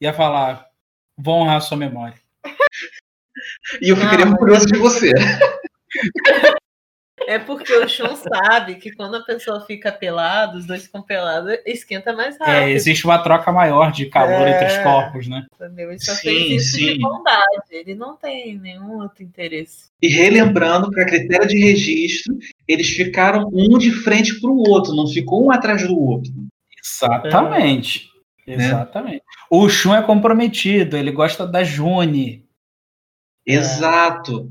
[0.00, 0.66] e ia falar,
[1.16, 2.16] vou honrar a sua memória.
[3.80, 5.12] E eu ficaria ah, curioso de você.
[7.28, 11.58] É porque o Shun sabe que quando a pessoa fica pelada, os dois ficam pelados,
[11.66, 12.54] esquenta mais é, rápido.
[12.54, 15.44] É, existe uma troca maior de calor é, entre os corpos, né?
[15.54, 15.90] Entendeu?
[15.90, 16.94] Ele só sim, fez isso sim.
[16.94, 17.44] de bondade.
[17.70, 19.90] Ele não tem nenhum outro interesse.
[20.00, 22.34] E relembrando, para critério de registro,
[22.66, 26.32] eles ficaram um de frente para o outro, não ficou um atrás do outro.
[26.82, 28.08] Exatamente.
[28.46, 28.54] É.
[28.54, 29.22] Exatamente.
[29.50, 32.42] O Shun é comprometido, ele gosta da June.
[33.44, 34.50] Exato.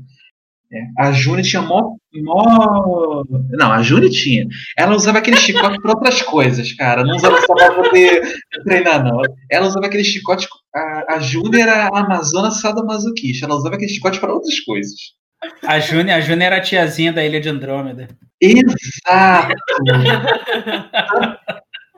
[0.72, 0.78] É.
[0.96, 3.22] A June tinha mó, mó.
[3.50, 4.46] Não, a June tinha.
[4.76, 7.04] Ela usava aquele chicote para outras coisas, cara.
[7.04, 8.22] Não usava só para poder
[8.64, 9.20] treinar, não.
[9.50, 10.48] Ela usava aquele chicote.
[10.74, 13.46] A, a June era a Amazona sadomasoquista.
[13.46, 15.18] Ela usava aquele chicote para outras coisas.
[15.64, 18.08] A June, a June era a tiazinha da Ilha de Andrômeda.
[18.40, 19.54] Exato!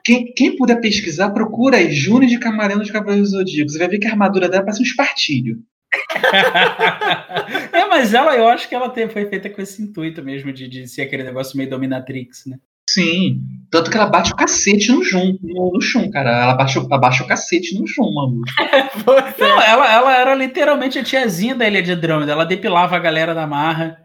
[0.02, 3.74] Quem, quem, puder pesquisar, procura aí June de Camarão dos Cavaleiros Zodíacos.
[3.74, 5.58] Você vai ver que a armadura dela parece um espartilho.
[7.72, 10.86] é, mas ela, eu acho que ela foi feita com esse intuito mesmo de, de
[10.86, 12.59] ser aquele negócio meio dominatrix, né?
[12.88, 13.41] Sim.
[13.70, 16.43] Tanto que ela bate o cacete no Jun, no, no Shun, cara.
[16.43, 18.43] Ela bate, ela bate o cacete no Shun, mano.
[19.38, 22.32] Não, ela, ela era literalmente a tiazinha da Ilha de Andrômeda.
[22.32, 23.97] Ela depilava a galera da marra.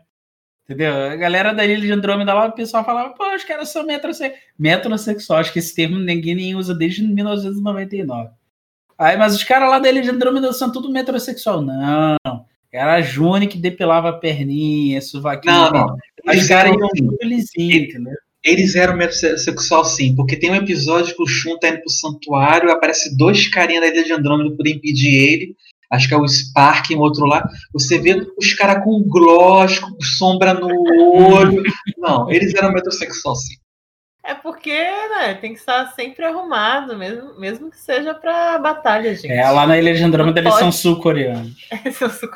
[0.65, 0.93] Entendeu?
[0.93, 4.43] A galera da Ilha de Andrômeda lá, o pessoal falava, pô, os caras são metrosexuais.
[4.57, 8.29] Metrosexual, acho que esse termo ninguém nem usa desde 1999.
[8.97, 11.61] Aí, mas os caras lá da Ilha de Andrômeda são tudo metrosexual.
[11.61, 12.17] Não,
[12.71, 15.53] era a June que depilava a perninha, sovaquinho.
[15.53, 15.97] Não, não.
[16.27, 18.13] Os caras iam tudo lisinho, entendeu?
[18.43, 22.71] Eles eram metrosexual sim, porque tem um episódio que o Shun tá indo pro santuário,
[22.71, 25.55] aparece dois carinhas da Ilha de Andrômeda por impedir ele.
[25.91, 27.47] Acho que é o Spark em outro lá.
[27.73, 31.63] Você vê os caras com gloss, com sombra no olho.
[31.97, 33.55] não, eles eram metrosexual sim.
[34.27, 39.31] É porque, né, tem que estar sempre arrumado, mesmo, mesmo que seja para batalha, gente.
[39.31, 41.55] É, lá na Ilha de Andrômeda eles são sul-coreanos.
[41.85, 42.29] É, são sul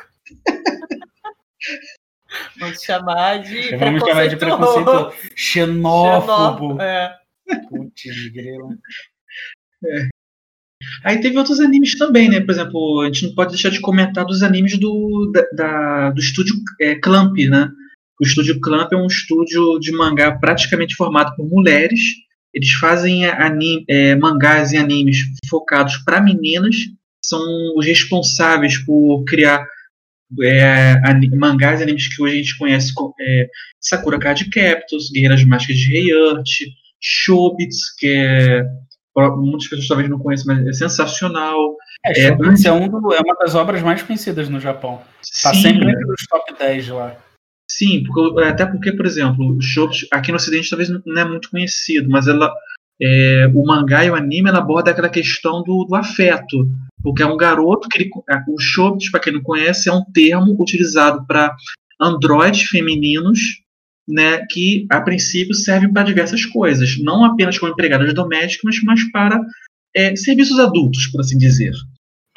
[2.60, 3.76] Vamos chamar de.
[3.76, 6.76] Vamos chamar de preconceito xenófobo.
[6.78, 7.16] Xenófobo, É.
[7.68, 8.68] Putz, grila.
[11.04, 12.40] Aí teve outros animes também, né?
[12.40, 16.20] Por exemplo, a gente não pode deixar de comentar dos animes do, da, da- do
[16.20, 17.68] estúdio é, Clamp, né?
[18.20, 22.00] O estúdio Clamp é um estúdio de mangá praticamente formado por mulheres.
[22.52, 25.18] Eles fazem ani- é, mangás e animes
[25.48, 26.76] focados para meninas.
[27.24, 27.40] São
[27.76, 29.64] os responsáveis por criar
[30.42, 30.94] é,
[31.36, 33.48] mangás e animes que hoje a gente conhece como é,
[33.80, 36.44] Sakura Card Captors, Guerreiras Mágicas de Rei Earth,
[37.00, 38.62] Shobits, que é
[39.36, 41.76] muitas pessoas talvez não conheçam, mas é sensacional.
[42.06, 42.32] É, É, é,
[42.72, 45.02] um do- é uma das obras mais conhecidas no Japão.
[45.42, 47.16] Tá Sim, sempre entre os top 10 lá.
[47.70, 51.48] Sim, porque- até porque, por exemplo, o Shobits, aqui no Ocidente talvez não é muito
[51.48, 52.52] conhecido, mas ela,
[53.00, 56.68] é, o mangá e o anime ela aborda aquela questão do, do afeto,
[57.00, 60.04] porque é um garoto que ele, é, o Shobits, para quem não conhece, é um
[60.12, 61.54] termo utilizado para
[62.00, 63.38] androides femininos,
[64.08, 69.40] né, que a princípio servem para diversas coisas, não apenas como empregadas domésticas, mas para
[69.94, 71.74] é, serviços adultos, por assim dizer.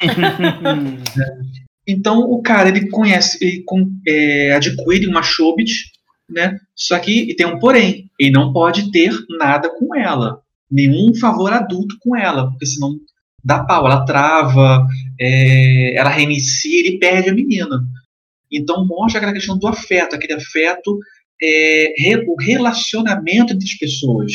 [1.86, 5.72] Então o cara ele conhece, ele com- é, adquire uma Shobit,
[6.30, 6.58] né?
[6.74, 11.52] Só que e tem um porém, ele não pode ter nada com ela, nenhum favor
[11.52, 12.96] adulto com ela, porque senão
[13.44, 14.86] dá pau, ela trava,
[15.20, 17.84] é, ela reinicia, ele perde a menina.
[18.50, 20.98] Então mostra aquela questão do afeto, aquele afeto,
[21.42, 24.32] é, re- o relacionamento entre as pessoas.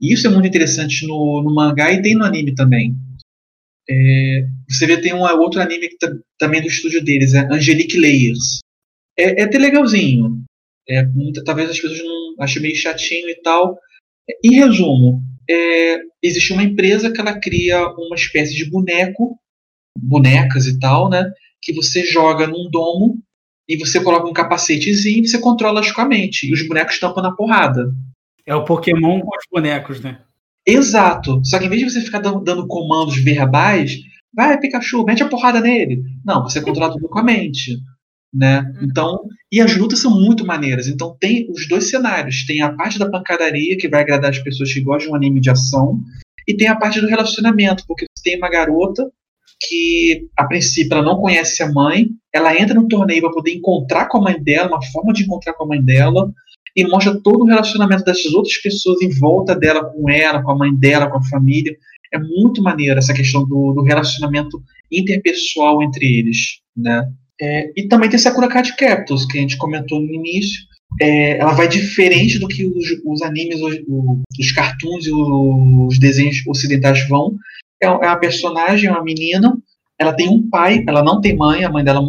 [0.00, 2.94] Isso é muito interessante no, no mangá e tem no anime também.
[3.88, 7.98] É, você vê tem um outro anime que tá- também do estúdio deles, é Angelique
[7.98, 8.58] Layers.
[9.18, 10.42] É, é até legalzinho.
[10.88, 13.78] É, muita- talvez as pessoas não achem meio chatinho e tal.
[14.44, 19.38] Em resumo, é, existe uma empresa que ela cria uma espécie de boneco,
[19.98, 21.30] bonecas e tal, né?
[21.62, 23.18] Que você joga num domo
[23.68, 26.46] e você coloca um capacetezinho e você controla as com a mente.
[26.48, 27.92] E os bonecos tampam na porrada.
[28.44, 30.20] É o Pokémon com os bonecos, né?
[30.66, 31.40] Exato.
[31.44, 33.98] Só que em vez de você ficar dando, dando comandos verbais,
[34.34, 36.02] vai Pikachu, mete a porrada nele.
[36.24, 37.78] Não, você controla tudo com a mente,
[38.34, 38.64] né?
[38.82, 40.88] Então, e as lutas são muito maneiras.
[40.88, 42.44] Então tem os dois cenários.
[42.44, 45.40] Tem a parte da pancadaria que vai agradar as pessoas que gostam de um anime
[45.40, 46.00] de ação,
[46.46, 49.10] e tem a parte do relacionamento, porque você tem uma garota
[49.68, 54.06] que a princípio ela não conhece a mãe, ela entra no torneio para poder encontrar
[54.06, 56.32] com a mãe dela, uma forma de encontrar com a mãe dela,
[56.76, 60.56] e mostra todo o relacionamento dessas outras pessoas em volta dela, com ela, com a
[60.56, 61.74] mãe dela, com a família.
[62.12, 64.62] É muito maneiro essa questão do, do relacionamento
[64.92, 67.08] interpessoal entre eles, né?
[67.40, 70.60] É, e também tem Sakura Card Captors, que a gente comentou no início.
[71.00, 73.74] É, ela vai diferente do que os, os animes, os,
[74.38, 77.34] os cartoons e os desenhos ocidentais vão.
[77.82, 79.56] É, é uma personagem, é uma menina.
[79.98, 82.06] Ela tem um pai, ela não tem mãe, a mãe dela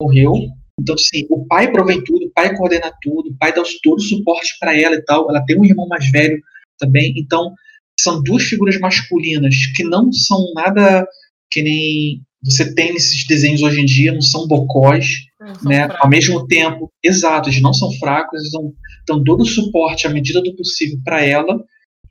[0.00, 0.34] morreu.
[0.78, 4.02] Então, assim, o pai provém tudo, o pai coordena tudo, o pai dá todo o
[4.02, 5.28] suporte para ela e tal.
[5.30, 6.40] Ela tem um irmão mais velho
[6.78, 7.14] também.
[7.16, 7.54] Então,
[7.98, 11.06] são duas figuras masculinas que não são nada
[11.50, 15.06] que nem você tem nesses desenhos hoje em dia, não são bocós,
[15.40, 15.84] Não são né?
[15.84, 15.98] fracos.
[16.02, 18.72] Ao mesmo tempo, exato, eles não são fracos, eles dão,
[19.08, 21.64] dão todo o suporte à medida do possível para ela.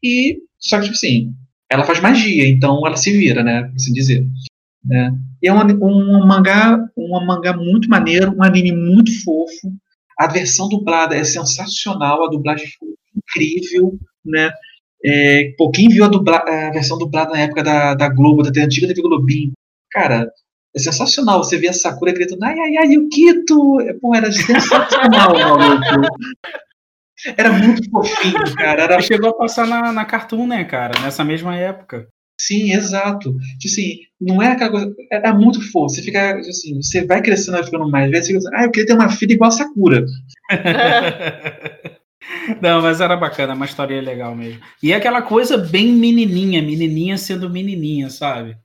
[0.03, 1.33] E só que tipo assim,
[1.71, 3.63] ela faz magia, então ela se vira, né?
[3.63, 4.27] Por assim dizer.
[4.83, 5.11] Né?
[5.45, 9.71] É um, um mangá, um mangá muito maneiro, um anime muito fofo.
[10.17, 14.51] A versão dublada é sensacional, a dublagem ficou incrível, né?
[15.03, 18.61] É, pô, quem viu a, dubla, a versão dublada na época da, da Globo, da
[18.61, 19.51] antiga TV Globinho,
[19.91, 20.31] cara,
[20.75, 21.43] é sensacional.
[21.43, 23.77] Você vê a Sakura gritando, ai, ai, ai, Yukito!
[24.01, 26.09] Pô, era sensacional, maluco.
[27.37, 28.83] Era muito fofinho, cara.
[28.83, 30.99] Era Chegou a passar na, na Cartoon, né, cara?
[31.01, 32.07] Nessa mesma época.
[32.39, 33.33] Sim, exato.
[33.59, 34.95] Tipo assim, não é aquela coisa.
[35.11, 35.89] É, é muito fofo.
[35.89, 38.71] Você fica assim, você vai crescendo, vai ficando mais velho, você fica assim, ah, eu
[38.71, 40.05] queria ter uma filha igual a Sakura.
[42.61, 44.61] Não, mas era bacana, uma história legal mesmo.
[44.81, 48.57] E é aquela coisa bem menininha, menininha sendo menininha, sabe?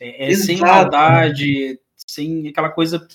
[0.00, 3.06] É, é sem maldade, sem aquela coisa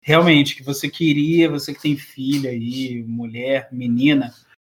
[0.00, 4.32] realmente que você queria, você que tem filha aí, mulher, menina,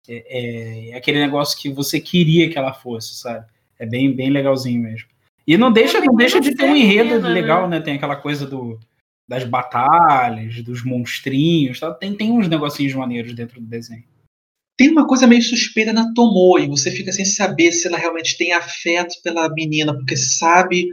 [0.09, 3.47] é, é- é aquele negócio que você queria que ela fosse, sabe?
[3.81, 5.09] É bem, bem legalzinho mesmo.
[5.47, 7.29] E não deixa, não menina deixa de ter um enredo né?
[7.31, 7.81] legal, né?
[7.81, 8.79] Tem aquela coisa do,
[9.27, 11.93] das batalhas, dos monstrinhos, tá?
[11.95, 14.05] tem, tem uns negocinhos maneiros dentro do desenho.
[14.77, 18.53] Tem uma coisa meio suspeita na Tomoe, você fica sem saber se ela realmente tem
[18.53, 20.89] afeto pela menina, porque sabe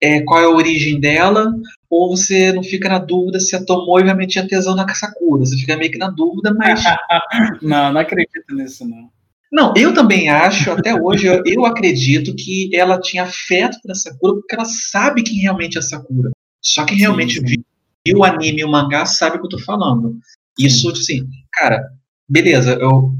[0.00, 1.52] é, qual é a origem dela,
[1.88, 5.44] ou você não fica na dúvida se a Tomoe realmente tinha tesão na Sakura.
[5.44, 6.82] Você fica meio que na dúvida, mas.
[7.62, 9.10] Não, não acredito nisso, não.
[9.52, 14.34] Não, eu também acho, até hoje, eu, eu acredito que ela tinha afeto pela Sakura
[14.36, 16.30] porque ela sabe quem realmente é a Sakura.
[16.62, 17.64] Só quem realmente Sim, sim.
[18.06, 20.18] viu o anime e o mangá sabe o que eu tô falando.
[20.58, 21.86] Isso, assim, cara,
[22.26, 23.14] beleza, eu,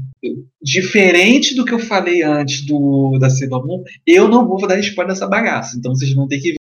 [0.59, 3.27] diferente do que eu falei antes do da
[3.59, 6.57] Moon, eu não vou dar spoiler dessa bagaça, então vocês vão ter que ver.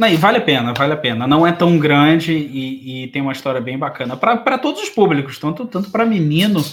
[0.00, 1.26] Não, e vale a pena, vale a pena.
[1.26, 4.16] Não é tão grande e, e tem uma história bem bacana.
[4.16, 6.64] para todos os públicos, tanto, tanto para menino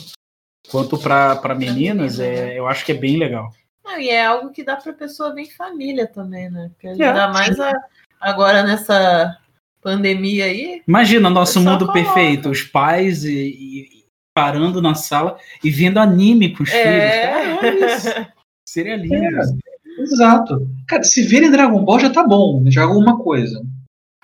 [0.69, 3.51] quanto para meninas, é, eu acho que é bem legal.
[3.83, 6.69] Não, e é algo que dá para pessoa ver em família também, né?
[6.69, 6.91] Porque é.
[6.91, 7.73] ainda mais a,
[8.19, 9.37] agora nessa
[9.81, 10.83] pandemia aí.
[10.87, 11.93] Imagina nosso mundo coloca.
[11.93, 17.57] perfeito, os pais e, e, parando na sala e vendo anime com os é.
[17.61, 18.03] filhos.
[18.03, 18.33] Cara,
[18.67, 19.15] Seria lindo.
[19.15, 20.69] É, exato.
[20.87, 23.65] Cara, se verem Dragon Ball já tá bom, já é alguma coisa.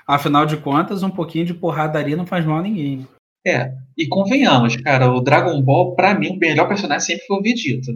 [0.05, 3.07] Afinal de contas, um pouquinho de porradaria não faz mal a ninguém.
[3.45, 7.41] É, e convenhamos, cara, o Dragon Ball, pra mim, o melhor personagem sempre foi o
[7.41, 7.91] Vegeta.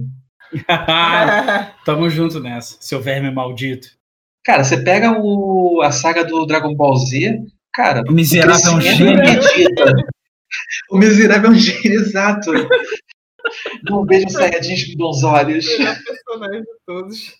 [1.85, 3.87] Tamo junto nessa, seu verme maldito.
[4.43, 7.39] Cara, você pega o, a saga do Dragon Ball Z,
[7.73, 8.03] cara.
[8.07, 9.19] O miserável é um gênio.
[10.89, 12.51] O miserável é um gênio, exato.
[13.83, 15.65] Não vejo Saiyajins com bons olhos.
[15.65, 17.39] O melhor personagem de todos.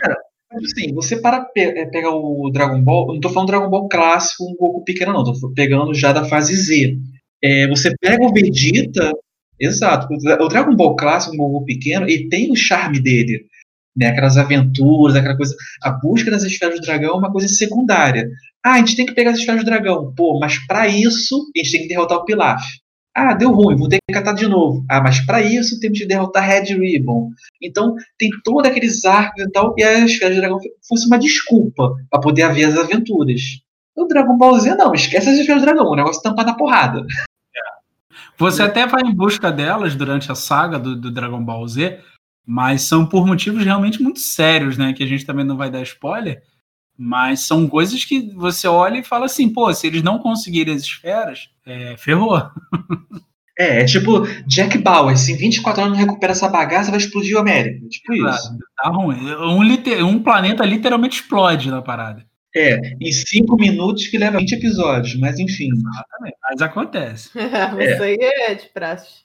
[0.00, 0.16] Cara,
[0.58, 4.44] assim, você para pe é, pegar o Dragon Ball, não tô falando Dragon Ball clássico,
[4.44, 6.98] um Goku pequeno, não, tô pegando já da fase Z.
[7.42, 9.12] É, você pega o Vegeta,
[9.58, 13.46] exato, o Dragon Ball clássico, um Goku pequeno, ele tem o charme dele,
[13.96, 15.54] né, aquelas aventuras, aquela coisa.
[15.82, 18.28] A busca das esferas do dragão é uma coisa secundária.
[18.64, 20.12] Ah, a gente tem que pegar as esferas do dragão.
[20.16, 22.62] Pô, mas para isso a gente tem que derrotar o Pilaf.
[23.14, 24.84] Ah, deu ruim, vou ter que catar de novo.
[24.90, 27.30] Ah, mas para isso temos que derrotar Red Ribbon.
[27.62, 30.58] Então tem todos aqueles arcos e tal, e as esferas do dragão
[30.88, 33.40] fosse uma desculpa para poder haver as aventuras.
[33.94, 37.06] O Dragon Ball Z não, esquece as esferas do dragão, o negócio tampa na porrada.
[38.36, 42.00] Você até vai em busca delas durante a saga do, do Dragon Ball Z,
[42.44, 44.92] mas são por motivos realmente muito sérios, né?
[44.92, 46.42] Que a gente também não vai dar spoiler,
[46.96, 50.82] mas são coisas que você olha e fala assim, pô, se eles não conseguirem as
[50.82, 52.40] esferas, é, ferrou.
[53.56, 57.36] É, é tipo Jack Bauer, se em 24 anos não recupera essa bagaça, vai explodir
[57.36, 57.86] o América.
[57.88, 58.58] Tipo isso.
[58.76, 59.16] Tá ruim.
[59.32, 62.26] Um, um planeta literalmente explode na parada.
[62.56, 65.68] É, em cinco minutos que leva 20 episódios, mas enfim.
[65.72, 67.30] Exatamente, mas acontece.
[67.38, 69.24] Isso aí é de praxe.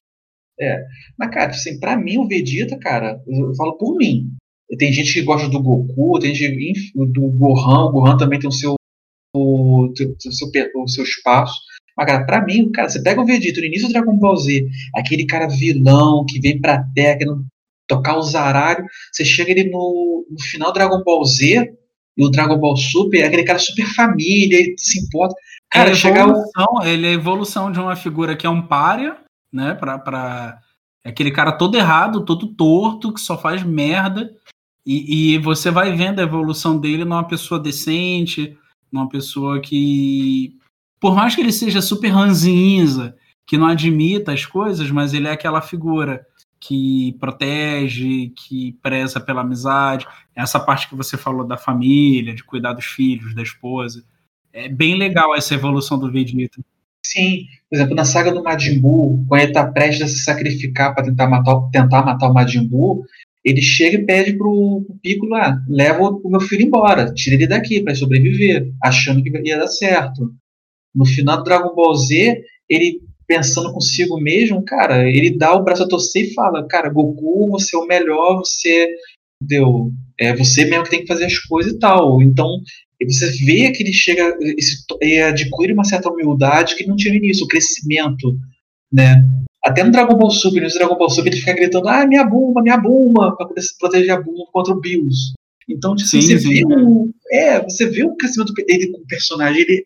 [0.59, 0.83] É.
[1.17, 4.29] Mas, cara, assim, pra mim, o Vegeta, cara, eu, falo por mim.
[4.77, 8.53] Tem gente que gosta do Goku, tem gente do Gohan, o Gohan também tem o
[8.53, 8.75] seu,
[9.35, 9.93] o, o
[10.31, 11.55] seu, o seu espaço.
[11.97, 14.67] Mas, cara, pra mim, cara, você pega o Vegeta no início do Dragon Ball Z,
[14.95, 17.45] aquele cara vilão que vem pra Terra, querendo
[17.87, 21.73] tocar o zaralho, você chega ele no, no final do Dragon Ball Z,
[22.17, 25.35] e o Dragon Ball Super, é aquele cara super família, ele se importa.
[25.71, 26.83] Cara, é evolução, o...
[26.83, 29.17] ele é a evolução de uma figura que é um párea
[29.51, 29.73] né?
[29.73, 30.59] Pra, pra...
[31.03, 34.31] É aquele cara todo errado, todo torto, que só faz merda.
[34.85, 38.57] E, e você vai vendo a evolução dele numa pessoa decente,
[38.91, 40.57] numa pessoa que.
[40.99, 43.15] Por mais que ele seja super ranzinza,
[43.47, 46.25] que não admita as coisas, mas ele é aquela figura
[46.59, 50.05] que protege, que preza pela amizade.
[50.35, 54.03] Essa parte que você falou da família, de cuidar dos filhos, da esposa.
[54.51, 56.61] É bem legal essa evolução do Vegeta.
[57.05, 60.93] Sim, por exemplo, na saga do Majin Buu, quando ele está prestes a se sacrificar
[60.93, 63.05] para tentar matar, tentar matar o Majin Buu,
[63.43, 67.47] ele chega e pede pro, pro Piccolo, ah, leva o meu filho embora, tira ele
[67.47, 70.33] daqui para sobreviver, achando que ia dar certo.
[70.93, 75.83] No final do Dragon Ball Z, ele pensando consigo mesmo, cara, ele dá o braço
[75.83, 78.87] a torcer e fala, cara, Goku, você é o melhor, você
[79.41, 82.21] deu, é você mesmo que tem que fazer as coisas e tal.
[82.21, 82.59] Então,
[83.05, 84.35] você vê que ele chega
[85.01, 88.35] e adquire uma certa humildade que não tinha início, o crescimento,
[88.91, 89.23] né?
[89.63, 92.61] Até no Dragon Ball Super, no Dragon Ball Super ele fica gritando, ah, minha bomba,
[92.61, 95.33] minha bomba, para poder proteger a bomba contra o Bills.
[95.67, 96.49] Então, tipo, sim, você sim.
[96.49, 99.61] vê o, é, você vê o crescimento dele com o personagem.
[99.61, 99.85] Ele,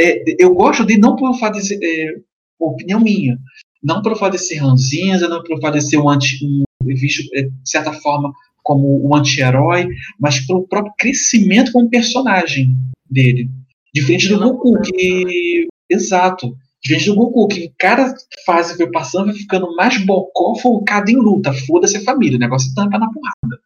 [0.00, 2.16] é, eu gosto dele não pelo fato de ser, é,
[2.58, 3.38] opinião minha,
[3.82, 7.22] não pelo fato de ser ranzinza, não pelo fato de ser um anti, um, visto,
[7.34, 8.32] é, de certa forma,
[8.62, 9.88] como um anti-herói,
[10.18, 12.74] mas pelo próprio crescimento como personagem
[13.10, 13.50] dele.
[13.94, 15.66] Diferente do Goku, que.
[15.90, 16.56] Exato.
[16.82, 18.12] Diferente do Goku, que cada
[18.44, 21.52] fase foi passando, vai ficando mais bocó focado em luta.
[21.52, 23.62] Foda-se a família, o negócio tampa na porrada.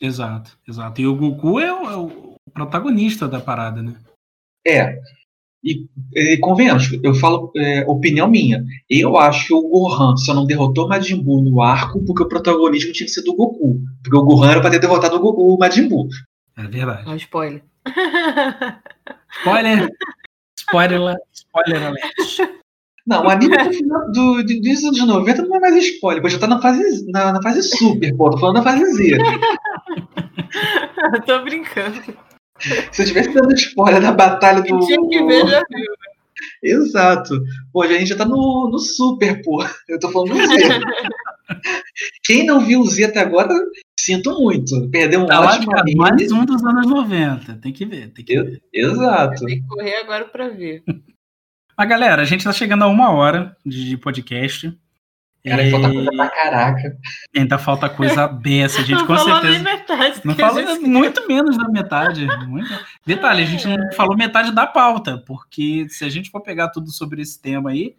[0.00, 1.00] Exato, exato.
[1.00, 3.94] E o Goku é o, é o protagonista da parada, né?
[4.66, 4.98] É.
[5.62, 8.64] E, e convenhamos, eu falo é, opinião minha.
[8.88, 12.92] Eu acho que o Gohan só não derrotou Majin Buu no arco porque o protagonismo
[12.92, 13.80] tinha que ser do Goku.
[14.02, 16.08] Porque o Gohan era pra ter derrotado o, Goku, o Majin Buu.
[16.56, 17.08] É verdade.
[17.08, 17.62] Um spoiler.
[19.40, 19.88] Spoiler.
[20.58, 22.14] Spoiler, spoiler alert.
[23.06, 26.36] Não, o anime do final do, do, dos anos 90 não é mais spoiler, porque
[26.36, 29.18] já tá na fase, na, na fase super, pô, tô falando na fase Z.
[31.26, 32.00] tô brincando.
[32.90, 34.80] Se eu tivesse dando spoiler da batalha do.
[34.80, 36.14] Tinha que ver, já viu, né?
[36.62, 37.42] Exato.
[37.72, 39.62] Pô, a gente já tá no, no super, pô.
[39.86, 40.46] Eu tô falando do Z.
[42.24, 43.54] Quem não viu o Z até agora,
[43.98, 44.88] sinto muito.
[44.90, 45.96] Perdeu um Tá lá, ótimo cara, anime.
[45.98, 47.54] mais um dos anos 90.
[47.56, 48.62] Tem que ver, tem que ver.
[48.72, 49.44] Exato.
[49.44, 50.82] Tem que correr agora pra ver.
[51.76, 54.72] Mas, galera, a gente tá chegando a uma hora de, podcast.
[55.46, 56.96] Cara, E falta coisa pra caraca.
[57.36, 59.52] ainda falta coisa beça, gente, não com falou certeza.
[59.52, 60.20] nem metade.
[60.24, 62.26] Não fala gente muito menos da metade.
[62.48, 62.70] muito-
[63.04, 66.90] Detalhe, a gente não falou metade da pauta, porque se a gente for pegar tudo
[66.90, 67.94] sobre esse tema aí,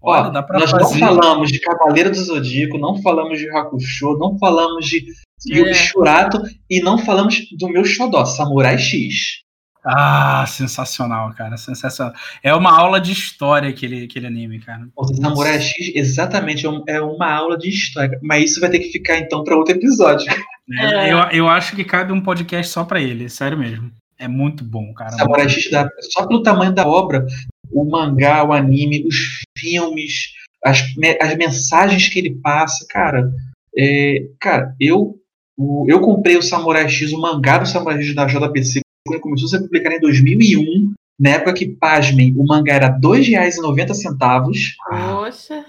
[0.00, 1.00] olha, Ó, nós fazer.
[1.00, 5.04] não falamos de Cavaleiro do Zodíaco, não falamos de Hakusho, não falamos de
[5.46, 5.74] Yu É.
[5.74, 9.44] Shurato e não falamos do meu xodó, Samurai X.
[9.88, 12.12] Ah, sensacional, cara, sensacional.
[12.42, 14.88] É uma aula de história aquele, aquele anime, cara.
[14.96, 18.18] O Samurai X, exatamente, é é uma aula de história.
[18.20, 20.26] Mas isso vai ter que ficar então para outro episódio.
[20.30, 20.36] É,
[20.68, 21.12] É.
[21.12, 23.88] Eu, eu acho que cabe um podcast só pra ele, sério mesmo.
[24.18, 25.12] É muito bom, cara.
[25.12, 27.24] Samurai X dá, só pelo tamanho da obra,
[27.72, 29.16] o mangá, o anime, os
[29.58, 30.32] filmes,
[30.64, 30.82] as,
[31.20, 33.30] as mensagens que ele passa, cara.
[33.78, 35.16] é, cara, eu,
[35.56, 39.22] o- eu comprei o Samurai X, o mangá do Samurai X da JBC, quando ele
[39.22, 44.52] começou a ser publicado em 2001, na época que, pasmem, o mangá era R$ 2,90.
[44.88, 45.64] Poxa.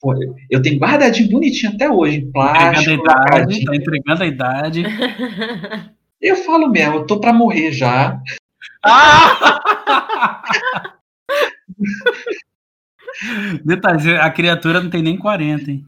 [0.00, 0.14] Pô,
[0.48, 4.84] Eu tenho guardadinho bonitinho até hoje, em Entregando a plástico, idade, tá entregando a idade.
[6.20, 8.20] Eu falo mesmo, eu tô pra morrer já.
[8.84, 10.42] Ah!
[13.64, 15.84] Detalhe, a criatura não tem nem 40, hein?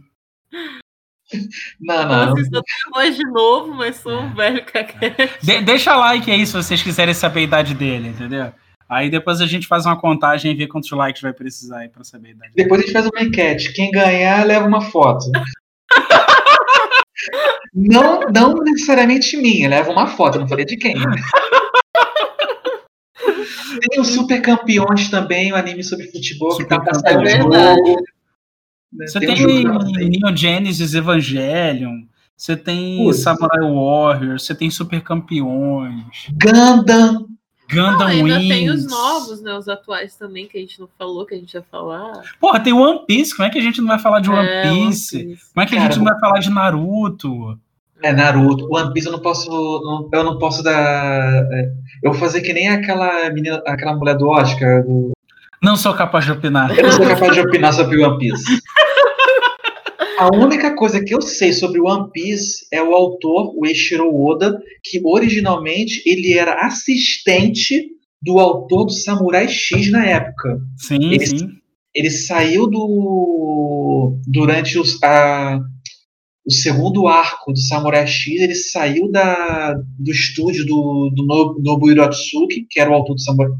[1.80, 2.26] Não, não.
[2.30, 5.30] Nossa, eu tenho voz de novo, mas sou um velho caquete.
[5.42, 8.52] De- deixa like aí se vocês quiserem saber a idade dele, entendeu?
[8.88, 12.02] Aí depois a gente faz uma contagem e vê quantos likes vai precisar aí pra
[12.02, 12.52] saber a idade.
[12.52, 12.64] dele.
[12.64, 13.72] Depois a gente faz uma enquete.
[13.72, 15.26] Quem ganhar, leva uma foto.
[17.72, 20.94] não, não necessariamente minha, leva uma foto, eu não falei de quem.
[23.80, 27.76] Tem os Super Campeões também, o anime sobre futebol que tá Super passando de Campeões.
[27.76, 28.02] novo.
[28.92, 30.08] Né, Você um tem você.
[30.08, 32.02] Neon Genesis Evangelion,
[32.36, 33.20] você tem Putz.
[33.22, 37.26] Samurai Warrior, você tem Super Campeões, Gundam.
[37.72, 38.48] Gundam Não, ainda Wings.
[38.48, 39.54] tem os novos, né?
[39.56, 42.20] Os atuais também, que a gente não falou, que a gente ia falar.
[42.40, 44.62] Porra, tem One Piece, como é que a gente não vai falar de One É,
[44.62, 45.16] Piece?
[45.18, 45.52] One Piece.
[45.54, 47.56] Como é que a gente não vai falar de Naruto?
[48.02, 48.66] É, Naruto.
[48.70, 49.50] One Piece eu não posso.
[49.50, 51.44] não- eu não posso dar.
[51.52, 51.70] é,
[52.02, 54.82] eu vou fazer que nem aquela menina, aquela mulher do Oscar.
[54.84, 55.12] do-
[55.62, 56.76] Não sou capaz de opinar.
[56.76, 58.44] Eu não sou capaz de opinar sobre One Piece.
[60.18, 64.60] A única coisa que eu sei sobre One Piece é o autor, o Eiichiro Oda,
[64.84, 67.86] que originalmente ele era assistente
[68.22, 70.58] do autor do Samurai X na época.
[70.76, 71.48] Sim, Ele- sim.
[71.94, 75.58] Ele saiu do durante os, a,
[76.46, 82.02] o segundo arco do Samurai X, ele saiu da, do estúdio do, do No- Nobuhiro
[82.02, 83.52] Atsuki, que era o autor do Samurai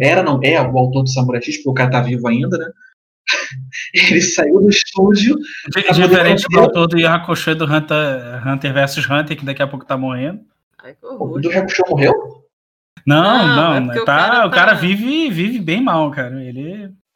[0.00, 2.66] era não é o autor do Samurai X, porque o cara tá vivo ainda, né?
[4.10, 5.36] Ele saiu do estúdio
[5.94, 9.84] Diferente do autor do Yakusho e do Hunter, Hunter vs Hunter, que daqui a pouco
[9.86, 10.40] tá morrendo.
[10.82, 11.50] Ai, que O do
[11.88, 12.12] morreu?
[13.06, 16.42] Não, Não, não, é tá, o cara o cara tá- vive, vive bem mal, cara.
[16.42, 16.69] Ele.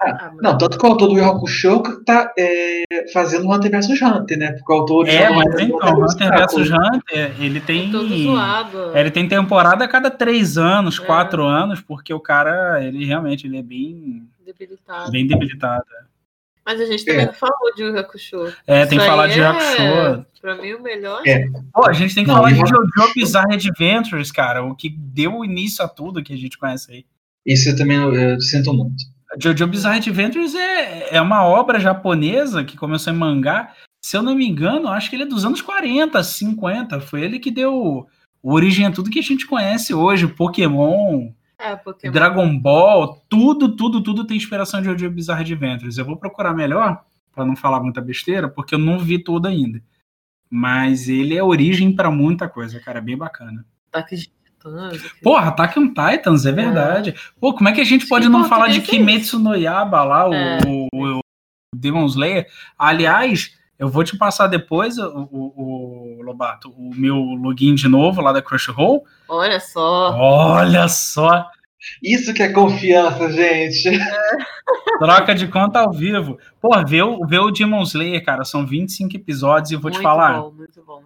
[0.06, 4.00] Ah, mas- Não, tanto que o autor do Yu Hakusho tá é, fazendo Hunter vs
[4.02, 4.52] Hunter, né?
[4.52, 7.88] Porque o autor É, mas Hunter então, Hunter vs Hunter, ele tem.
[7.88, 8.96] É todo zoado.
[8.96, 11.04] Ele tem temporada a cada três anos, É.
[11.04, 15.10] quatro anos, porque o cara, ele realmente ele é bem, Debilitado.
[15.10, 15.84] bem debilitado.
[16.66, 17.26] Mas a gente também É.
[17.26, 18.52] não falou de Yu Hakusho.
[18.66, 20.26] É, tem que falar de é, Yakusho.
[20.40, 21.22] Pra mim, o melhor.
[21.26, 21.46] É.
[21.72, 24.88] Pô, a gente tem que Não, falar de Yu JoJo Bizarre Adventures, cara, o que
[24.88, 27.04] deu início a tudo que a gente conhece aí.
[27.46, 29.04] Isso eu também eu sinto muito.
[29.38, 33.72] Jojo Bizarre Adventures é, é uma obra japonesa que começou em mangá.
[34.04, 37.00] Se eu não me engano, acho que ele é dos anos 40, 50.
[37.00, 38.06] Foi ele que deu
[38.42, 40.26] origem a tudo que a gente conhece hoje.
[40.26, 42.12] Pokémon, É, Pokémon.
[42.12, 45.96] Dragon Ball, tudo, tudo, tudo tem inspiração de Jojo Bizarre Adventures.
[45.96, 49.82] Eu vou procurar melhor, para não falar muita besteira, porque eu não vi tudo ainda.
[50.50, 52.98] Mas ele é origem para muita coisa, cara.
[52.98, 53.64] É bem bacana.
[53.90, 54.30] Ataque de
[54.64, 57.14] Aquele- Porra, Attack on Titans, é verdade.
[57.40, 60.02] Pô, como é que a gente pode que não falar de é Kimetsu no Yaba
[60.04, 60.58] lá, o, É.
[60.66, 61.20] o, o
[61.74, 62.46] Demon Slayer?
[62.78, 68.20] Aliás, eu vou te passar depois, o, o, o Lobato, o meu login de novo
[68.20, 69.04] lá da Crunchyroll.
[69.28, 70.14] Olha só.
[70.16, 71.46] Olha só,
[72.02, 73.90] Isso que é confiança, gente.
[74.98, 76.38] troca de conta ao vivo.
[76.60, 79.94] Pô, vê o, vê o Demon Slayer, cara, são 25 episódios e eu vou te
[79.94, 81.02] muito falar, Bom, muito bom,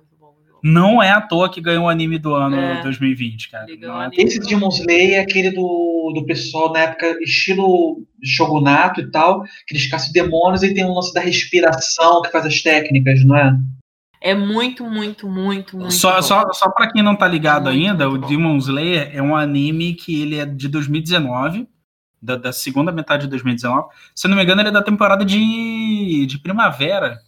[0.63, 2.83] não é à toa que ganhou o anime do ano É.
[2.83, 3.67] 2020, cara.
[3.71, 4.09] É.
[4.23, 9.75] Esse Demon Slayer é aquele do, do pessoal na época, estilo Shogunato e tal, que
[9.75, 13.57] eles caçam demônios e tem um lance da respiração que faz as técnicas, não é?
[14.21, 15.93] É muito, muito, muito, muito.
[15.93, 16.23] Só, bom.
[16.23, 18.19] só, só pra quem não tá ligado Muito, ainda, o.
[18.19, 21.69] Demon Slayer é um anime que ele é de 2019.
[22.21, 23.89] da, da, segunda metade de 2019.
[24.15, 27.21] Se não me engano, ele é da temporada de, de primavera,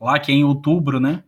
[0.00, 1.24] lá que é em outubro, né?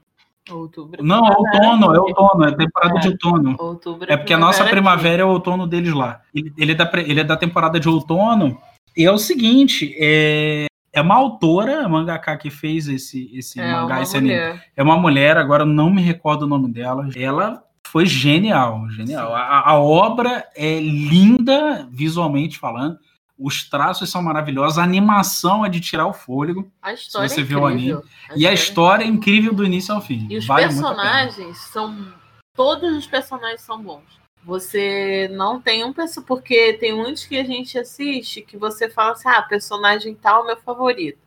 [0.51, 1.05] Outubro.
[1.05, 3.57] Não, é outono, é outono, é temporada é, de outono.
[3.59, 6.21] Outubro é porque a nossa primavera é o outono deles lá.
[6.35, 8.59] Ele, ele, é da, ele é da temporada de outono.
[8.97, 13.73] E é o seguinte, é, é uma autora, a mangaka que fez esse, esse é
[13.73, 14.61] mangá, esse anime.
[14.77, 17.09] É uma mulher, agora não me recordo o nome dela.
[17.15, 19.35] Ela foi genial, genial.
[19.35, 22.99] A, a, obra é linda visualmente falando.
[23.39, 26.71] Os traços são maravilhosos, a animação é de tirar o fôlego.
[26.83, 27.93] A história se você é vê o anime.
[27.93, 28.03] A
[28.37, 30.27] e a história é incrível do início ao fim.
[30.29, 32.13] E os vale personagens são.
[32.55, 34.19] Todos os personagens são bons.
[34.43, 36.27] Você não tem um personagem.
[36.27, 40.47] Porque tem muitos que a gente assiste que você fala assim: ah, personagem tal é
[40.49, 41.19] meu favorito.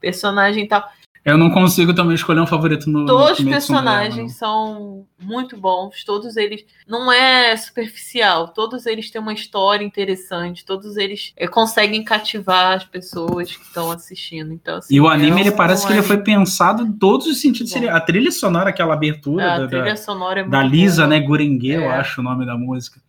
[0.00, 0.88] Personagem tal.
[1.26, 3.04] Eu não consigo também escolher um favorito no.
[3.04, 6.64] Todos os personagens são muito bons, todos eles.
[6.86, 12.84] Não é superficial, todos eles têm uma história interessante, todos eles é, conseguem cativar as
[12.84, 14.52] pessoas que estão assistindo.
[14.52, 17.40] Então, assim, e o anime, é ele parece que ele foi pensado em todos os
[17.40, 17.72] sentidos.
[17.72, 21.08] Seria a trilha sonora, aquela abertura é, da, trilha sonora é da Lisa, boa.
[21.08, 21.18] né?
[21.18, 21.96] Gurengue, eu é.
[21.96, 23.00] acho o nome da música.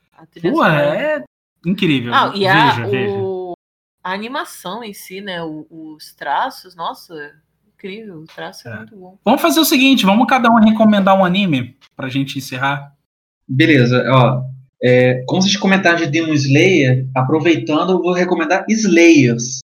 [0.41, 1.23] Pô, é
[1.63, 2.11] incrível.
[2.15, 3.13] Ah, e veja, a, veja.
[3.13, 3.53] O...
[4.03, 5.37] a animação em si, né?
[5.43, 7.13] os traços, nossa
[7.77, 9.19] incrível, o traço é, é muito bom.
[9.23, 12.91] Vamos fazer o seguinte, vamos cada um recomendar um anime pra gente encerrar.
[13.47, 14.43] Beleza, ó.
[14.83, 19.59] É, como vocês comentaram de Demon Slayer, aproveitando, eu vou recomendar Slayers.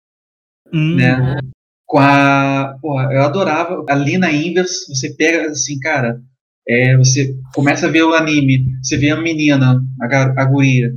[0.71, 0.95] Hum.
[0.95, 1.39] Né?
[1.85, 2.77] Com a.
[2.81, 4.93] Porra, eu adorava a Lina Inverse.
[4.93, 6.21] Você pega assim, cara.
[6.67, 10.91] É, você começa a ver o anime, você vê a menina, a, a guria.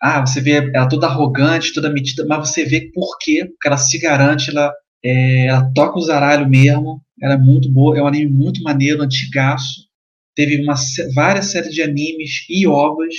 [0.00, 3.76] Ah, você vê ela toda arrogante, toda metida, mas você vê por quê, porque ela
[3.76, 4.72] se garante, ela
[5.04, 9.02] é, ela toca o zaralho mesmo, ela é muito boa, é um anime muito maneiro,
[9.02, 9.88] antigaço.
[10.34, 10.74] Teve uma,
[11.14, 13.14] várias séries de animes e ovas,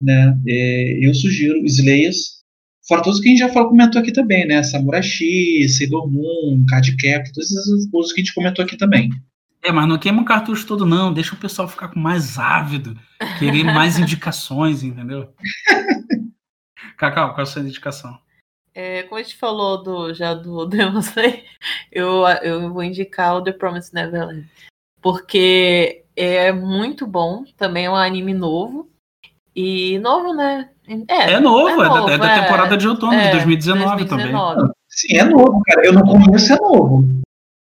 [0.00, 0.38] né?
[0.46, 2.38] É, eu sugiro Slayers,
[2.86, 4.62] fora todos que a gente já falou, comentou aqui também, né?
[4.62, 9.10] Samurai X, Sailor Moon, Card Cap, todos esses outros que a gente comentou aqui também.
[9.62, 11.12] É, mas não queima o cartucho todo, não.
[11.12, 12.96] Deixa o pessoal ficar com mais ávido,
[13.38, 15.34] querer mais indicações, entendeu?
[16.96, 18.18] Cacau, qual é a sua indicação?
[18.74, 21.44] É, como a gente falou do, já do Demon Slayer,
[21.90, 24.48] eu, eu vou indicar o The Promised Neverland.
[25.00, 28.88] Porque é muito bom, também é um anime novo.
[29.54, 30.70] E novo, né?
[31.08, 34.56] É, é novo, é, novo, é, da, é da, temporada de outono de 2019, 2019,
[34.56, 34.74] também.
[34.88, 35.84] Sim, é novo, cara.
[35.84, 37.04] Eu não conheço, é novo.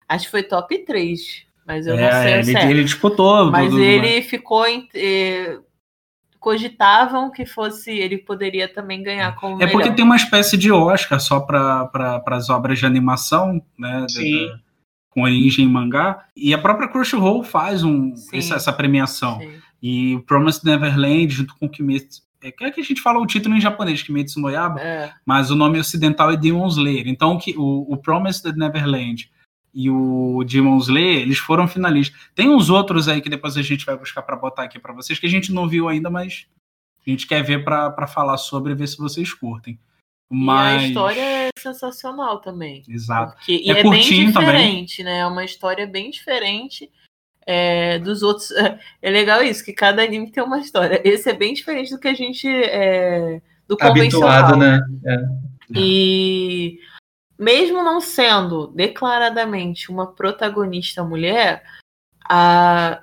[0.07, 2.33] Acho que foi top 3, mas eu não sei.
[2.33, 3.51] Ele, ele disputou.
[3.51, 5.57] Mas do, do, ele ficou em, eh,
[6.41, 9.71] cogitavam que fosse ele poderia também ganhar como É melhor.
[9.73, 14.07] porque tem uma espécie de Oscar só para pra, as obras de animação, né?
[14.09, 14.23] Sim.
[14.23, 14.51] De,
[15.11, 16.25] com origem em mangá.
[16.35, 19.37] E a própria Crunchyroll faz um, essa, essa, premiação.
[19.39, 19.51] Sim.
[19.83, 22.23] E o Promised Neverland, junto com Kimetsu.
[22.43, 25.13] É que a gente fala o título em japonês, Kimetsu no Yaba, é.
[25.23, 27.07] mas o nome ocidental é Demon Slayer.
[27.07, 29.29] Então, o, o Promised Neverland
[29.73, 32.19] e o Demon Slayer, eles foram finalistas.
[32.35, 35.17] Tem uns outros aí que depois a gente vai buscar para botar aqui para vocês,
[35.17, 36.45] que a gente não viu ainda, mas
[37.05, 39.79] a gente quer ver para falar sobre e ver se vocês curtem.
[40.29, 40.81] Mas...
[40.81, 42.83] E a história é sensacional também.
[42.87, 43.35] Exato.
[43.35, 45.13] Porque, e é, é bem diferente, também.
[45.13, 45.19] né?
[45.19, 46.89] É uma história bem diferente
[47.45, 48.49] é, dos outros.
[49.01, 51.01] É legal isso, que cada anime tem uma história.
[51.03, 52.47] Esse é bem diferente do que a gente.
[52.47, 54.29] É, do convencional.
[54.29, 54.79] Habituado, né?
[55.05, 55.17] É.
[55.75, 56.79] E
[57.41, 61.63] mesmo não sendo declaradamente uma protagonista mulher,
[62.23, 63.01] a.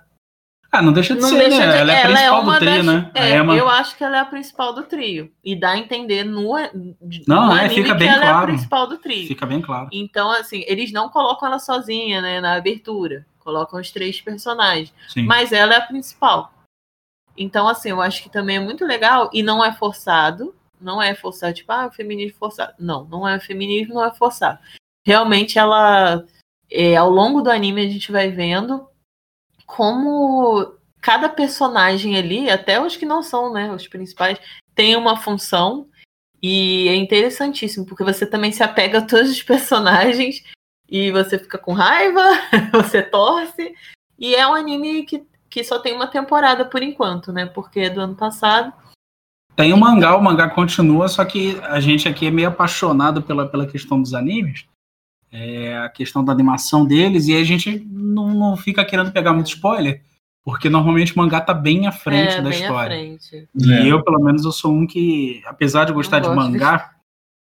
[0.70, 1.72] Ah, não deixa de não ser, deixa né?
[1.72, 1.78] De...
[1.78, 2.86] Ela é a ela principal é do trio, das...
[2.86, 3.11] né?
[3.14, 3.57] É, Emma...
[3.57, 5.32] Eu acho que ela é a principal do trio.
[5.43, 6.53] E dá a entender no,
[7.26, 8.36] não, no é, fica bem ela claro.
[8.36, 9.26] é a principal do trio.
[9.26, 9.89] Fica bem claro.
[9.91, 13.26] Então, assim, eles não colocam ela sozinha, né, na abertura.
[13.41, 14.93] Colocam os três personagens.
[15.09, 15.22] Sim.
[15.22, 16.53] Mas ela é a principal.
[17.34, 20.55] Então, assim, eu acho que também é muito legal e não é forçado.
[20.81, 22.74] Não é forçado, tipo, ah, feminismo forçado.
[22.79, 24.59] Não, não é feminismo, não é forçado.
[25.07, 26.24] Realmente ela.
[26.70, 28.87] É, ao longo do anime a gente vai vendo
[29.66, 34.39] como cada personagem ali, até os que não são, né, os principais,
[34.74, 35.89] tem uma função
[36.43, 40.43] e é interessantíssimo, porque você também se apega a todos os personagens
[40.89, 42.22] e você fica com raiva,
[42.72, 43.74] você torce,
[44.18, 47.91] e é um anime que, que só tem uma temporada por enquanto, né, porque é
[47.91, 48.72] do ano passado,
[49.59, 53.45] tem o mangá, o mangá continua, só que a gente aqui é meio apaixonado pela,
[53.45, 54.65] pela questão dos animes,
[55.33, 59.49] é, a questão da animação deles, e a gente não, não fica querendo pegar muito
[59.49, 60.01] spoiler,
[60.45, 62.95] porque normalmente o mangá tá bem à frente é, da bem história.
[62.95, 63.49] À frente.
[63.53, 63.89] E é.
[63.89, 66.93] eu, pelo menos, eu sou um que, apesar de gostar de mangá,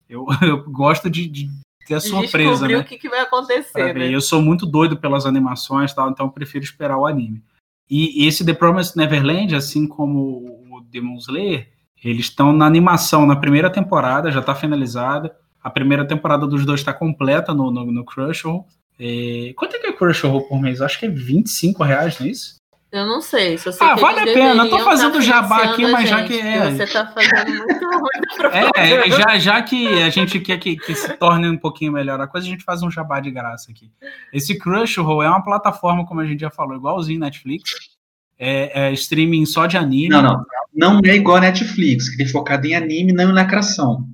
[0.07, 0.16] de...
[0.16, 1.49] eu, eu gosto de, de
[1.86, 2.51] ter a surpresa.
[2.51, 2.80] Descobrir né?
[2.80, 3.93] o que, que vai acontecer.
[3.93, 4.07] Né?
[4.07, 7.43] Eu sou muito doido pelas animações tal, então eu prefiro esperar o anime.
[7.89, 11.74] E esse The Promised Neverland, assim como o Demon Slayer,
[12.06, 15.36] Eles estão na animação na primeira temporada, já está finalizada.
[15.64, 18.68] A primeira temporada dos dois está completa no, no, no Crunchyroll.
[18.99, 19.53] É...
[19.56, 20.82] Quanto é que é Crunchyroll por mês?
[20.82, 22.58] Acho que é 25 reais, não é isso?
[22.91, 23.58] Eu não sei.
[23.58, 24.66] Se ah, vale a pena.
[24.66, 26.72] Eu tô fazendo tá jabá aqui, mas já que é.
[26.72, 28.26] Você tá fazendo muito ruim
[28.76, 32.28] É, já, já que a gente quer que, que, se torne um pouquinho melhor a
[32.28, 33.91] coisa, a gente faz um jabá de graça aqui.
[34.32, 37.94] Esse Crunchyroll é uma plataforma, como a gente já falou, igualzinho Netflix.
[38.38, 40.09] É, é streaming só de anime.
[40.09, 40.45] Não, não.
[40.73, 44.05] Não é igual a Netflix, que é focado em anime, não em lacração.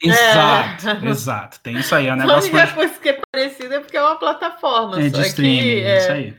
[0.00, 1.06] Exato, é.
[1.10, 1.60] exato.
[1.60, 2.06] Tem isso aí.
[2.06, 5.00] É um negócio a única coisa que é parecida é porque é uma plataforma.
[5.00, 5.98] É de streaming, que, é...
[5.98, 6.34] isso aí.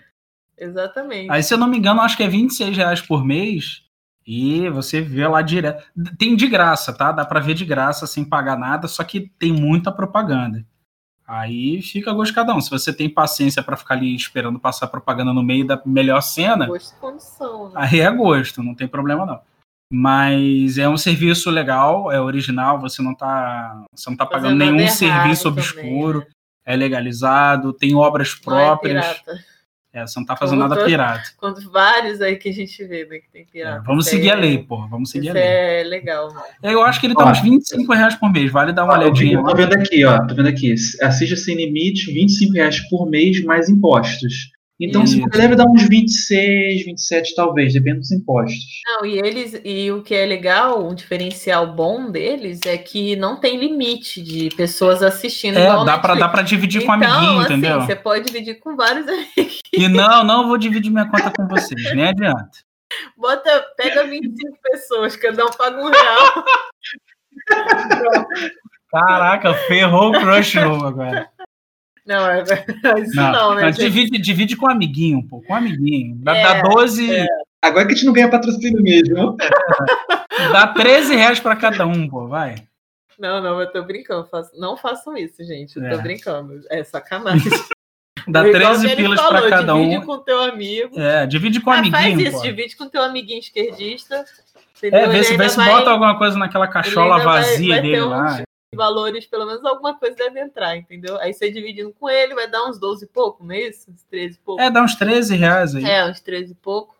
[0.57, 1.32] Exatamente.
[1.32, 3.84] Aí, se eu não me engano, acho que é 26 reais por mês.
[4.25, 5.84] E você vê lá direto.
[6.17, 7.13] Tem de graça, tá?
[7.13, 10.65] Dá para ver de graça sem pagar nada, só que tem muita propaganda.
[11.28, 12.61] Aí fica gosto de cada um.
[12.61, 16.67] Se você tem paciência para ficar ali esperando passar propaganda no meio da melhor cena,
[16.67, 17.73] gosto condição, né?
[17.75, 19.41] aí é gosto, não tem problema não.
[19.91, 24.88] Mas é um serviço legal, é original, você não tá, você não tá pagando nenhum
[24.88, 26.36] serviço obscuro, também, né?
[26.65, 28.93] é legalizado, tem obras próprias.
[28.93, 29.57] Não é pirata.
[29.93, 31.23] É, você não tá fazendo nada pirata.
[31.38, 33.81] Quando vários aí que a gente vê, né, que tem pirata.
[33.81, 34.88] É, vamos seguir é, a lei, pô.
[34.88, 35.43] Vamos seguir a lei.
[35.43, 36.45] É legal, mano.
[36.61, 38.51] Eu acho que ele tá ó, uns 25 reais por mês.
[38.51, 39.41] Vale dar uma ó, olhadinha.
[39.43, 40.25] Tô vendo aqui, ó.
[40.25, 40.73] Tô vendo aqui.
[40.73, 44.51] Assista sem limite, 25 reais por mês mais impostos.
[44.80, 45.19] Então Isso.
[45.19, 48.59] você deve dar uns 26, 27 talvez, depende dos impostos.
[48.86, 53.39] Não, e eles e o que é legal, um diferencial bom deles é que não
[53.39, 55.57] tem limite de pessoas assistindo.
[55.57, 57.82] É, dá para dá para dividir então, com amiguinho, assim, entendeu?
[57.82, 59.59] Você pode dividir com vários amiguinhos.
[59.73, 62.67] E não, não vou dividir minha conta com vocês, nem adianta.
[63.17, 66.45] Bota, pega 25 pessoas, cada um paga um real.
[68.89, 71.30] Caraca, ferrou o crush novo agora.
[72.08, 72.41] Não, é
[73.01, 73.72] isso não, não né?
[73.72, 76.16] divide, divide com um amiguinho, pô, com um amiguinho.
[76.20, 77.14] Dá, é, dá 12.
[77.14, 77.26] É.
[77.62, 79.36] Agora que a gente não ganha patrocínio mesmo.
[79.41, 79.47] É.
[80.53, 82.55] Dá 13 reais pra cada um, pô, vai.
[83.20, 84.30] Não, não, eu tô brincando.
[84.55, 85.76] Não façam isso, gente.
[85.76, 86.01] Eu tô é.
[86.01, 86.62] brincando.
[86.70, 87.51] É sacanagem.
[88.28, 89.89] Dá 13 pilas pra cada divide um.
[89.89, 90.99] Divide com teu amigo.
[90.99, 92.01] É, divide com o ah, amiguinho.
[92.01, 92.43] Faz isso, pô.
[92.43, 94.24] divide com teu amiguinho esquerdista.
[94.78, 94.99] Entendeu?
[94.99, 98.01] É, vê se, vê se vai, bota alguma coisa naquela cachola vazia vai, vai dele
[98.01, 98.47] lá
[98.78, 101.19] valores, pelo menos alguma coisa deve entrar, entendeu?
[101.19, 103.91] Aí você dividindo com ele, vai dar uns 12 e pouco, não é isso?
[103.91, 104.61] Uns 13 e pouco.
[104.61, 105.84] É, dá uns 13 reais aí.
[105.84, 106.95] É, uns 13 e pouco.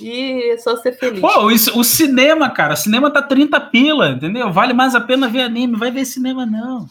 [0.00, 1.20] E é só ser feliz.
[1.20, 4.52] Pô, isso, o cinema, cara, o cinema tá 30 pila, entendeu?
[4.52, 6.88] Vale mais a pena ver anime, vai ver cinema não.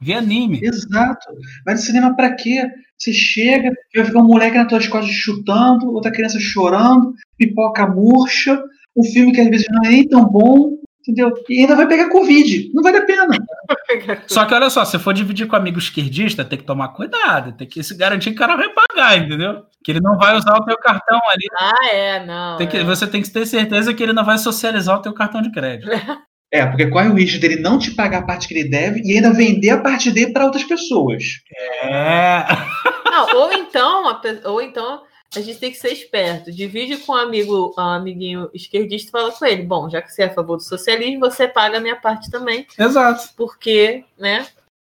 [0.00, 0.60] Ver anime.
[0.62, 1.26] Exato.
[1.64, 2.68] Vai no cinema pra quê?
[2.96, 8.60] Você chega, vai ficar um moleque na tua costas chutando, outra criança chorando, pipoca murcha,
[8.96, 11.32] um filme que às vezes não é nem tão bom, entendeu?
[11.48, 12.70] E ainda vai pegar Covid.
[12.74, 13.26] Não vale a pena.
[14.26, 17.66] Só que olha só, se for dividir com amigo esquerdista, tem que tomar cuidado, tem
[17.66, 19.62] que se garantir que o cara vai pagar, entendeu?
[19.84, 21.46] Que ele não vai usar o teu cartão ali.
[21.58, 22.56] Ah, é, não.
[22.56, 22.84] Tem que, é.
[22.84, 25.88] Você tem que ter certeza que ele não vai socializar o teu cartão de crédito.
[26.50, 29.14] É, porque corre o risco dele não te pagar a parte que ele deve e
[29.14, 31.22] ainda vender a parte dele para outras pessoas.
[31.82, 32.42] É.
[33.04, 35.02] Não, ou então, ou então
[35.36, 36.52] a gente tem que ser esperto.
[36.52, 40.22] Divide com um amigo, um amiguinho esquerdista e fala com ele: bom, já que você
[40.22, 42.66] é a favor do socialismo, você paga a minha parte também.
[42.78, 43.30] Exato.
[43.36, 44.46] Porque, né?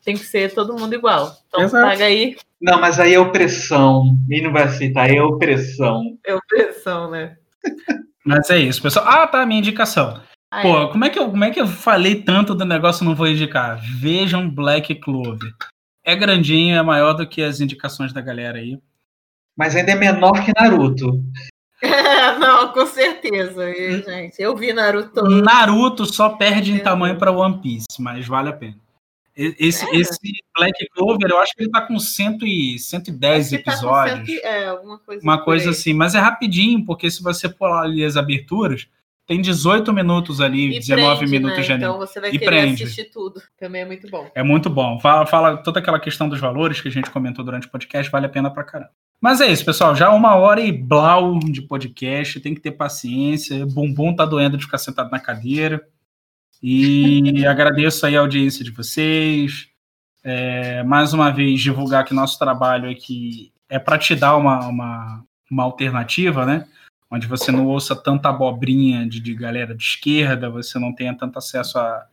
[0.04, 1.36] Tem que ser todo mundo igual.
[1.46, 1.86] Então Exato.
[1.86, 2.36] paga aí.
[2.60, 4.16] Não, mas aí é opressão.
[4.28, 6.18] E não vai aceitar, aí é opressão.
[6.26, 7.36] É opressão, né?
[8.24, 9.06] mas é isso, pessoal.
[9.06, 10.20] Ah, tá, minha indicação.
[10.50, 10.90] Ah, Pô, é.
[10.90, 13.28] como, é que eu, como é que eu falei tanto do negócio e não vou
[13.28, 13.80] indicar?
[13.80, 15.52] Vejam Black Clover.
[16.04, 18.76] É grandinho, é maior do que as indicações da galera aí
[19.56, 21.22] mas ainda é menor que Naruto.
[22.38, 24.40] não, com certeza, gente.
[24.40, 25.22] Eu vi Naruto.
[25.22, 28.76] Naruto só perde em tamanho para One Piece, mas vale a pena.
[29.34, 29.96] Esse, é.
[29.96, 30.18] esse
[30.54, 34.18] Black Clover, eu acho que ele tá com 100 e, 110 episódios.
[34.18, 37.82] Tá 100, é, alguma coisa, uma coisa assim, mas é rapidinho, porque se você pular
[37.82, 38.86] ali as aberturas,
[39.26, 41.64] tem 18 minutos ali, e 19 prende, minutos né?
[41.64, 41.88] de anime.
[41.88, 42.84] Então você vai e querer prende.
[42.84, 43.40] assistir tudo.
[43.58, 44.30] Também é muito bom.
[44.34, 45.00] É muito bom.
[45.00, 48.26] Fala, fala toda aquela questão dos valores que a gente comentou durante o podcast, vale
[48.26, 48.92] a pena pra caramba.
[49.22, 49.94] Mas é isso, pessoal.
[49.94, 53.64] Já uma hora e blau de podcast, tem que ter paciência.
[53.64, 55.80] Bumbum tá doendo de ficar sentado na cadeira.
[56.60, 59.68] E agradeço aí a audiência de vocês.
[60.24, 65.24] É, mais uma vez, divulgar que nosso trabalho aqui é para te dar uma, uma,
[65.48, 66.66] uma alternativa, né?
[67.08, 71.38] Onde você não ouça tanta abobrinha de, de galera de esquerda, você não tenha tanto
[71.38, 72.06] acesso a,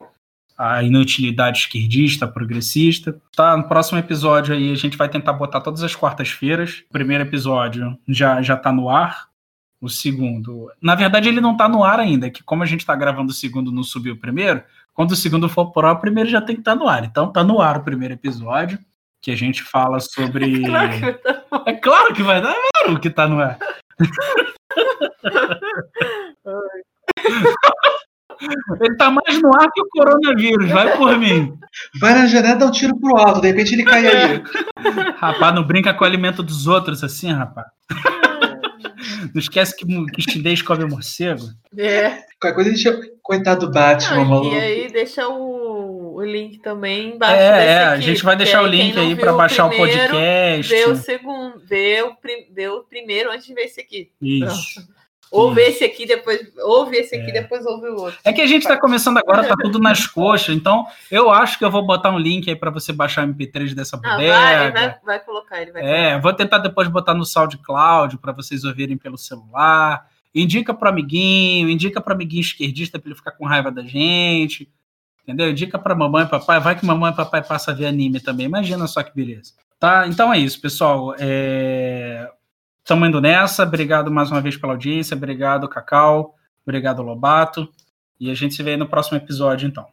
[0.60, 3.18] a inutilidade esquerdista, progressista.
[3.34, 6.84] Tá, no próximo episódio aí a gente vai tentar botar todas as quartas-feiras.
[6.90, 9.30] O primeiro episódio já já tá no ar.
[9.82, 12.94] O segundo, na verdade ele não tá no ar ainda, que como a gente tá
[12.94, 14.62] gravando o segundo não subiu o primeiro,
[14.94, 17.06] quando o segundo for pro ar, o primeiro já tem que estar tá no ar.
[17.06, 18.78] Então tá no ar o primeiro episódio,
[19.22, 20.66] que a gente fala sobre
[21.66, 23.58] É claro que vai dar, é claro que tá no ar.
[28.42, 31.54] Ele tá mais no ar que o coronavírus, vai por mim.
[32.00, 34.44] Vai na janela dar um tiro pro alto, de repente ele cai aí.
[35.18, 37.68] rapaz, não brinca com o alimento dos outros assim, rapaz.
[39.34, 41.44] Não esquece que, que chinês come morcego.
[41.78, 42.24] É.
[42.40, 43.00] Qualquer coisa deixa.
[43.22, 44.56] Coitado do Batman, maluco.
[44.56, 47.40] E aí deixa o, o link também embaixo.
[47.40, 50.74] É, é a gente vai deixar o link aí para baixar o, primeiro, o podcast.
[50.74, 52.16] Vê o segundo, vê o,
[52.52, 54.10] vê o primeiro antes de ver esse aqui.
[54.22, 54.74] Isso.
[54.74, 54.99] Pronto.
[55.32, 57.34] Ouve esse aqui, depois ouve esse aqui, é.
[57.34, 58.20] depois ouve o outro.
[58.24, 61.64] É que a gente está começando agora, tá tudo nas coxas, então eu acho que
[61.64, 64.34] eu vou botar um link aí para você baixar o MP3 dessa ah, bodega.
[64.34, 66.22] Vai, vai, vai, colocar, ele vai É, colocar.
[66.22, 70.08] vou tentar depois botar no SoundCloud para vocês ouvirem pelo celular.
[70.34, 74.70] Indica para amiguinho, indica para amiguinho esquerdista para ele ficar com raiva da gente.
[75.24, 75.52] Entendeu?
[75.52, 78.48] Indica para mamãe e papai, vai que mamãe e papai passa a ver anime também.
[78.48, 79.54] Imagina só que beleza.
[79.80, 80.08] Tá?
[80.08, 81.14] Então é isso, pessoal.
[81.20, 82.30] É...
[82.80, 83.64] Estamos indo nessa.
[83.64, 85.16] Obrigado mais uma vez pela audiência.
[85.16, 86.36] Obrigado, Cacau.
[86.66, 87.72] Obrigado, Lobato.
[88.20, 89.88] E a gente se vê no próximo episódio, então.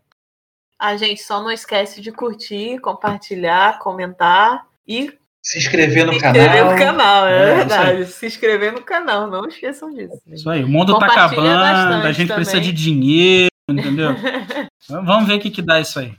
[0.79, 6.35] A gente só não esquece de curtir, compartilhar, comentar e se inscrever no se canal.
[6.35, 8.07] Se inscrever no canal, é, é verdade.
[8.07, 10.21] Se inscrever no canal, não esqueçam disso.
[10.27, 12.45] Isso aí, o mundo tá acabando, a gente também.
[12.45, 14.11] precisa de dinheiro, entendeu?
[14.91, 16.17] Vamos ver o que, que dá isso aí.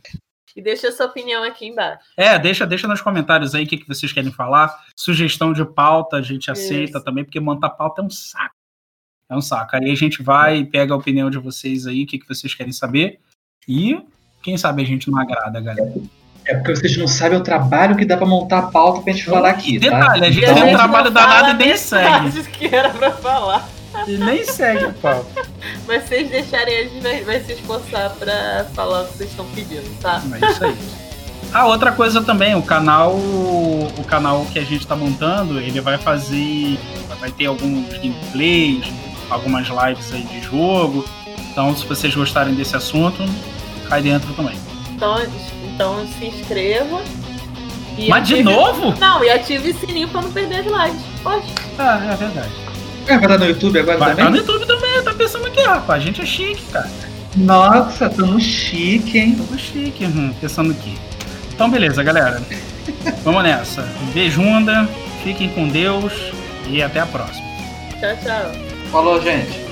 [0.58, 2.04] E deixa a sua opinião aqui embaixo.
[2.18, 4.76] É, deixa, deixa nos comentários aí o que, que vocês querem falar.
[4.96, 7.06] Sugestão de pauta, a gente aceita Isso.
[7.06, 8.56] também, porque montar pauta é um saco.
[9.30, 9.76] É um saco.
[9.76, 12.74] Aí a gente vai, pega a opinião de vocês aí, o que, que vocês querem
[12.74, 13.20] saber.
[13.68, 14.02] E
[14.42, 15.94] quem sabe a gente não agrada, galera.
[16.44, 19.26] É porque vocês não sabem o trabalho que dá para montar a pauta pra gente
[19.26, 19.78] falar aqui.
[19.78, 20.26] Detalhe, tá?
[20.26, 22.44] a gente tem um trabalho danado e nem segue.
[22.50, 23.77] que era pra falar.
[24.08, 25.26] E nem segue o papo.
[25.88, 30.02] Mas vocês deixarem, a gente vai, se esforçar pra falar o que vocês estão pedindo,
[30.02, 30.22] tá?
[30.42, 30.78] É isso aí.
[31.54, 35.98] Ah, outra coisa também, o canal, o canal que a gente está montando, ele vai
[35.98, 36.78] fazer,
[37.20, 38.86] vai ter alguns gameplays,
[39.30, 41.06] algumas lives aí de jogo.
[41.52, 43.24] Então, se vocês gostarem desse assunto,
[43.88, 44.58] cai dentro também.
[44.92, 45.18] Então,
[45.74, 47.02] então se inscreva.
[48.10, 48.38] Mas ative...
[48.38, 48.94] de novo?
[49.00, 51.06] Não, e ative o sininho para não perder as lives.
[51.24, 51.48] Pode.
[51.80, 52.67] Ah, é verdade.
[53.08, 54.26] É, vai estar no YouTube agora vai também?
[54.26, 56.04] Vai estar no YouTube também, tá pensando aqui, rapaz.
[56.04, 56.90] A gente é chique, cara.
[57.36, 59.36] Nossa, tamo chique, hein?
[59.36, 60.98] Tamo chique, hum, pensando aqui.
[61.54, 62.42] Então, beleza, galera.
[63.24, 63.88] Vamos nessa.
[64.14, 64.88] Beijunda,
[65.24, 66.14] fiquem com Deus
[66.70, 67.46] e até a próxima.
[68.00, 68.52] Tchau, tchau.
[68.92, 69.67] Falou, gente.